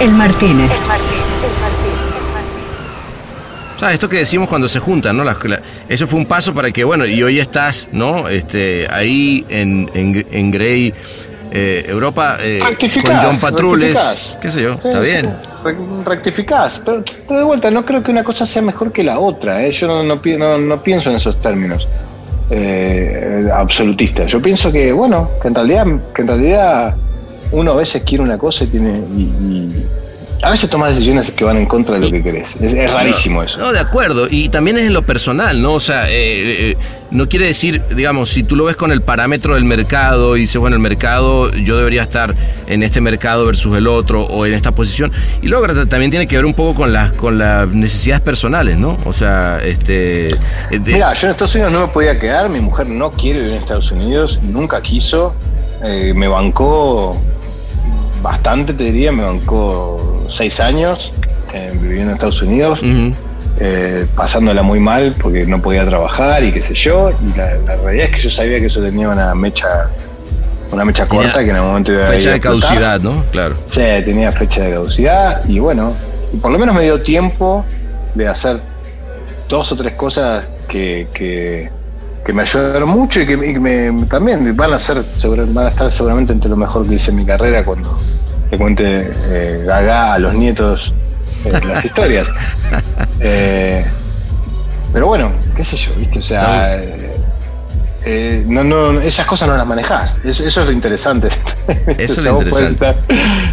[0.00, 0.95] El Martínez.
[3.76, 5.24] O sea, esto que decimos cuando se juntan, ¿no?
[5.88, 8.26] eso fue un paso para que, bueno, y hoy estás, ¿no?
[8.26, 10.94] Este, ahí en, en, Grey,
[11.52, 12.60] eh, Europa, eh,
[13.02, 15.30] con John Patrules, qué sé yo, está bien.
[16.06, 19.72] Rectificás, pero, de vuelta, no creo que una cosa sea mejor que la otra, ¿eh?
[19.72, 21.86] yo no, no, no, pienso en esos términos
[22.50, 24.30] eh, absolutistas.
[24.30, 26.94] Yo pienso que, bueno, que en realidad, que en realidad
[27.52, 28.98] uno a veces quiere una cosa y tiene.
[29.16, 29.70] Y,
[30.42, 32.56] a veces tomas decisiones que van en contra de lo que querés.
[32.60, 33.58] Es, rarísimo eso.
[33.58, 34.26] No, de acuerdo.
[34.30, 35.74] Y también es en lo personal, ¿no?
[35.74, 36.76] O sea, eh, eh,
[37.10, 40.58] no quiere decir, digamos, si tú lo ves con el parámetro del mercado y dices,
[40.58, 42.34] bueno, el mercado, yo debería estar
[42.66, 45.10] en este mercado versus el otro o en esta posición.
[45.42, 48.98] Y luego también tiene que ver un poco con las, con las necesidades personales, ¿no?
[49.04, 50.30] O sea, este.
[50.30, 50.38] Eh,
[50.84, 52.50] Mira, yo en Estados Unidos no me podía quedar.
[52.50, 55.34] Mi mujer no quiere vivir en Estados Unidos, nunca quiso.
[55.82, 57.18] me bancó
[58.22, 61.12] bastante, te diría, me bancó seis años
[61.52, 62.80] eh, viviendo en Estados Unidos,
[63.58, 67.10] eh, pasándola muy mal porque no podía trabajar y qué sé yo.
[67.10, 69.88] Y la, realidad es que yo sabía que eso tenía una mecha
[70.70, 73.24] una mecha corta que en el momento iba Fecha de caducidad, ¿no?
[73.30, 73.54] Claro.
[73.66, 75.92] Sí, tenía fecha de caducidad y bueno,
[76.32, 77.64] y por lo menos me dio tiempo
[78.14, 78.60] de hacer
[79.48, 81.70] dos o tres cosas que, que,
[82.32, 85.02] me ayudaron mucho y que, me, también van a ser
[85.54, 87.96] van a estar seguramente entre lo mejor que hice en mi carrera cuando
[88.50, 90.92] que cuente eh, Gaga a los nietos
[91.44, 92.28] eh, las historias.
[93.20, 93.84] Eh,
[94.92, 96.20] pero bueno, qué sé yo, ¿viste?
[96.20, 96.80] O sea,
[98.46, 100.18] no, no, esas cosas no las manejás.
[100.24, 101.28] Eso, es lo interesante.
[101.98, 102.94] Eso es lo interesante.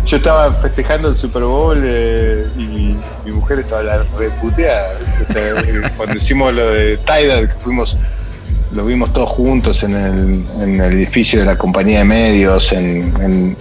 [0.05, 4.89] yo estaba festejando el Super Bowl y mi mujer estaba la reputeada.
[5.97, 7.97] cuando hicimos lo de Tidal, que fuimos
[8.75, 13.55] lo vimos todos juntos en el, en el edificio de la compañía de medios, en,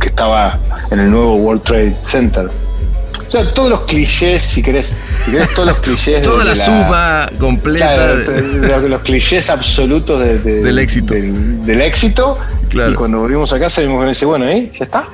[0.00, 0.58] que estaba
[0.90, 2.46] en el nuevo World Trade Center.
[2.46, 6.22] O sea, todos los clichés, si querés, si querés todos los clichés.
[6.22, 8.16] Toda la, suma completa.
[8.16, 11.12] de, los clichés absolutos del éxito.
[11.12, 12.38] Del, éxito.
[12.70, 14.72] Y cuando volvimos a casa, vimos que dice, bueno, ¿eh?
[14.78, 15.04] ¿Ya está?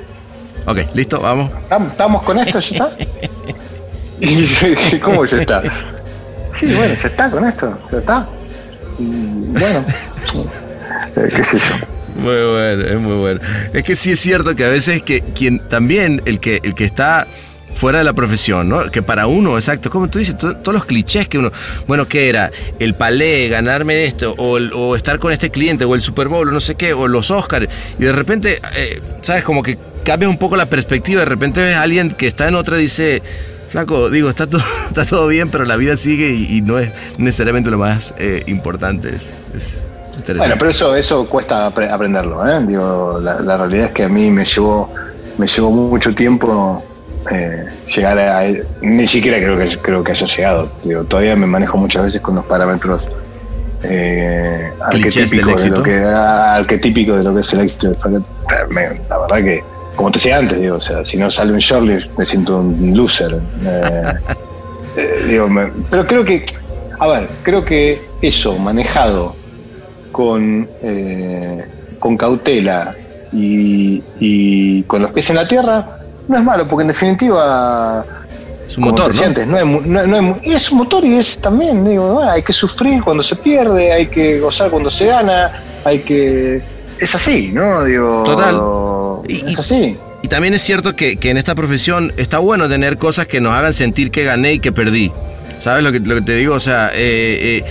[0.65, 1.51] Ok, listo, vamos.
[1.69, 2.59] ¿Estamos con esto?
[2.59, 2.97] ¿Ya está?
[4.21, 5.61] y yo dije, ¿cómo ya está?
[6.57, 8.25] Sí, bueno, ya está con esto, ya está
[8.97, 9.85] bueno,
[11.15, 12.21] eh, qué sé yo.
[12.21, 13.41] Muy bueno, es muy bueno.
[13.73, 16.85] Es que sí es cierto que a veces que quien también el que el que
[16.85, 17.27] está
[17.75, 18.89] fuera de la profesión, ¿no?
[18.89, 21.51] Que para uno, exacto, como tú dices, todos los clichés que uno,
[21.87, 22.49] bueno, ¿qué era?
[22.79, 26.61] El palé, ganarme esto, o, estar con este cliente, o el Super Bowl, o no
[26.61, 27.67] sé qué, o los Oscars,
[27.99, 29.43] y de repente, eh, ¿sabes?
[29.43, 32.55] Como que cambia un poco la perspectiva, de repente ves a alguien que está en
[32.55, 33.21] otra y dice,
[33.69, 37.69] Flaco, digo, está todo, está todo bien, pero la vida sigue y, no es necesariamente
[37.69, 39.09] lo más eh, importante.
[39.09, 39.35] Es,
[40.17, 40.37] interesante.
[40.37, 42.47] Bueno, pero eso, eso cuesta aprenderlo.
[42.47, 42.63] ¿eh?
[42.65, 44.93] Digo, la, realidad es que a mí me llevó,
[45.37, 46.83] me llevó mucho tiempo
[47.31, 48.43] eh, llegar a
[48.81, 50.71] ni siquiera creo que creo que haya llegado.
[50.83, 53.09] Digo, todavía me manejo muchas veces con los parámetros
[53.83, 57.95] eh, arquetípicos de lo que arquetípico de lo que es el éxito.
[59.09, 59.63] La verdad que,
[59.95, 62.95] como te decía antes, digo, o sea, si no sale un Shirley me siento un
[62.95, 63.39] loser.
[63.65, 64.03] Eh,
[64.97, 65.49] eh, digo,
[65.89, 66.45] pero creo que,
[66.99, 69.35] a ver, creo que eso manejado
[70.11, 70.67] con
[71.99, 72.95] con cautela
[73.33, 75.85] y, y con los pies en la tierra
[76.27, 78.05] no es malo, porque en definitiva
[78.67, 79.11] es un motor,
[79.47, 79.57] ¿no?
[80.43, 84.39] es un motor y es también, digo, hay que sufrir cuando se pierde, hay que
[84.39, 85.51] gozar cuando se gana,
[85.83, 86.61] hay que...
[86.99, 87.83] Es así, ¿no?
[87.83, 88.55] Digo, Total.
[89.27, 89.95] Y, es así.
[90.23, 93.73] Y también es cierto que, en esta profesión está bueno tener cosas que nos hagan
[93.73, 95.11] sentir que gané y que perdí.
[95.59, 96.55] ¿Sabes lo que, lo que te digo?
[96.55, 97.63] O sea, eh, eh,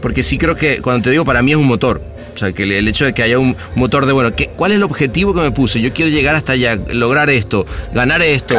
[0.00, 2.00] porque sí creo que cuando te digo para mí es un motor.
[2.34, 4.76] O sea, que el hecho de que haya un motor de, bueno, ¿qué, ¿cuál es
[4.76, 5.80] el objetivo que me puse?
[5.80, 8.54] Yo quiero llegar hasta allá, lograr esto, ganar esto,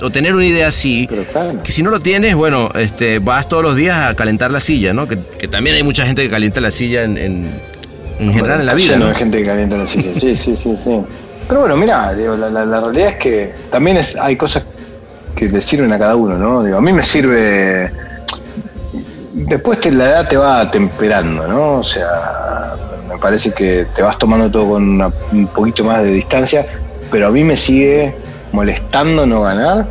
[0.00, 1.08] o, tener una idea así.
[1.64, 4.94] Que si no lo tienes, bueno, este, vas todos los días a calentar la silla,
[4.94, 5.08] ¿no?
[5.08, 5.16] Que,
[5.48, 8.96] también hay mucha gente que calienta la silla en, en, general en la vida.
[8.96, 9.08] ¿no?
[9.08, 10.90] hay gente que calienta la silla, sí, sí, sí, sí.
[11.54, 14.64] Pero bueno, mira, la, la, realidad es que también hay cosas
[15.36, 16.64] que le sirven a cada uno, ¿no?
[16.64, 17.92] Digo, a mí me sirve
[19.34, 21.74] después te, la edad te va temperando, ¿no?
[21.76, 22.74] O sea,
[23.08, 26.66] me parece que te vas tomando todo con un poquito más de distancia,
[27.12, 28.12] pero a mí me sigue
[28.50, 29.86] molestando no ganar,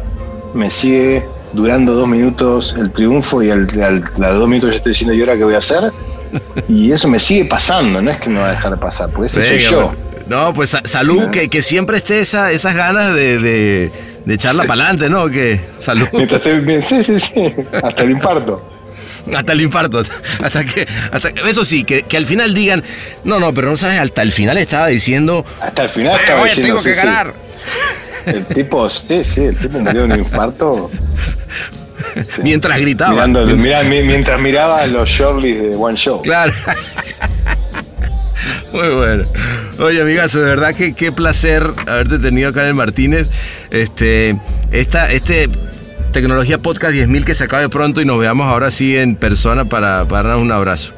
[0.53, 5.21] me sigue durando dos minutos el triunfo y al, dos minutos yo estoy diciendo, ¿y
[5.21, 5.93] ahora qué voy a hacer?
[6.67, 9.27] Y eso me sigue pasando, no es que me va a dejar de pasar, porque
[9.27, 9.93] ese soy yo.
[10.27, 13.91] No, pues salud, que, que siempre esté esa, esas ganas de, de,
[14.33, 15.29] echarla para adelante, ¿no?
[15.29, 16.07] Que salud.
[16.81, 18.69] sí, sí, sí, hasta el infarto.
[19.35, 20.03] hasta el infarto.
[20.41, 22.83] Hasta que, hasta, eso sí, que, al final digan,
[23.23, 25.45] no, no, pero no sabes, hasta el final estaba diciendo.
[25.61, 26.67] Hasta el final estaba diciendo.
[26.67, 27.33] Tengo que ganar.
[28.25, 30.89] El tipo, sí, sí, el tipo me dio un infarto.
[32.41, 33.27] Mientras gritaba.
[33.27, 36.21] mientras miraba los Shirley de One Show.
[36.21, 36.53] Claro.
[38.73, 39.23] Muy bueno.
[39.79, 43.29] Oye, amigazo, de verdad que qué placer haberte tenido acá en el Martínez.
[43.69, 44.35] Este,
[44.71, 45.47] esta, este
[46.11, 50.05] Tecnología Podcast 10.000 que se acabe pronto y nos veamos ahora sí en persona para,
[50.05, 50.93] darnos un abrazo.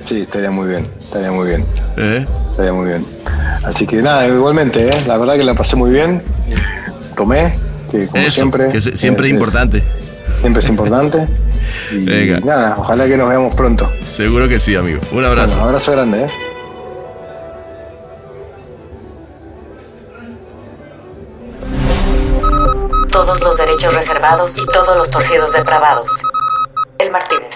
[0.00, 1.64] Sí, estaría muy bien, estaría muy bien.
[1.96, 2.24] ¿Eh?
[2.50, 3.04] Estaría muy bien.
[3.64, 5.04] Así que nada, igualmente, ¿eh?
[5.06, 6.22] la verdad que la pasé muy bien.
[7.16, 7.52] Tomé,
[7.90, 8.68] que como siempre.
[8.68, 9.82] Que siempre es, importante.
[10.40, 11.26] Siempre es importante.
[11.92, 13.90] Y nada, ojalá que nos veamos pronto.
[14.04, 15.00] Seguro que sí, amigo.
[15.12, 15.58] Un abrazo.
[15.58, 16.26] un abrazo grande, ¿eh?
[23.90, 26.10] Reservados y todos los torcidos depravados.
[26.98, 27.54] El Martínez.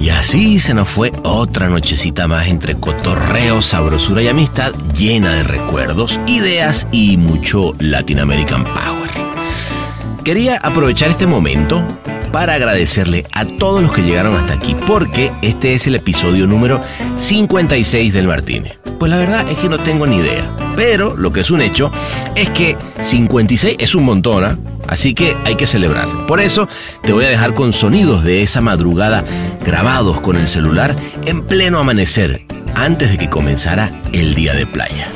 [0.00, 5.42] Y así se nos fue otra nochecita más entre cotorreo, sabrosura y amistad llena de
[5.42, 9.10] recuerdos, ideas y mucho Latin American Power.
[10.24, 11.82] Quería aprovechar este momento
[12.34, 16.82] para agradecerle a todos los que llegaron hasta aquí, porque este es el episodio número
[17.14, 18.80] 56 del Martínez.
[18.98, 20.42] Pues la verdad es que no tengo ni idea,
[20.74, 21.92] pero lo que es un hecho
[22.34, 24.58] es que 56 es un montón, ¿ah?
[24.88, 26.26] así que hay que celebrarlo.
[26.26, 26.68] Por eso
[27.04, 29.22] te voy a dejar con sonidos de esa madrugada
[29.64, 35.06] grabados con el celular en pleno amanecer, antes de que comenzara el día de playa.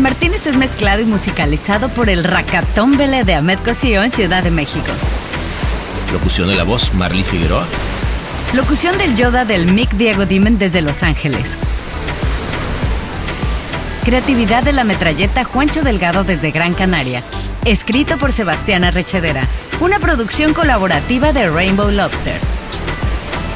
[0.00, 4.42] El Martínez es mezclado y musicalizado por el Racatón Belé de Ahmed Cosío en Ciudad
[4.42, 4.90] de México.
[6.10, 7.66] Locución de la voz, Marley Figueroa.
[8.54, 11.54] Locución del Yoda del Mick Diego Dimen desde Los Ángeles.
[14.02, 17.22] Creatividad de la metralleta Juancho Delgado desde Gran Canaria.
[17.66, 19.46] Escrito por Sebastián Arrechedera.
[19.80, 22.38] Una producción colaborativa de Rainbow Lobster.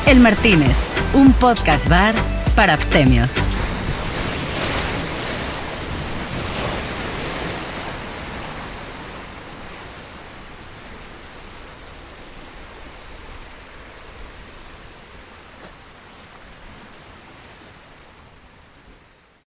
[0.05, 0.77] El Martínez,
[1.15, 2.15] un podcast bar
[2.55, 3.33] para abstemios.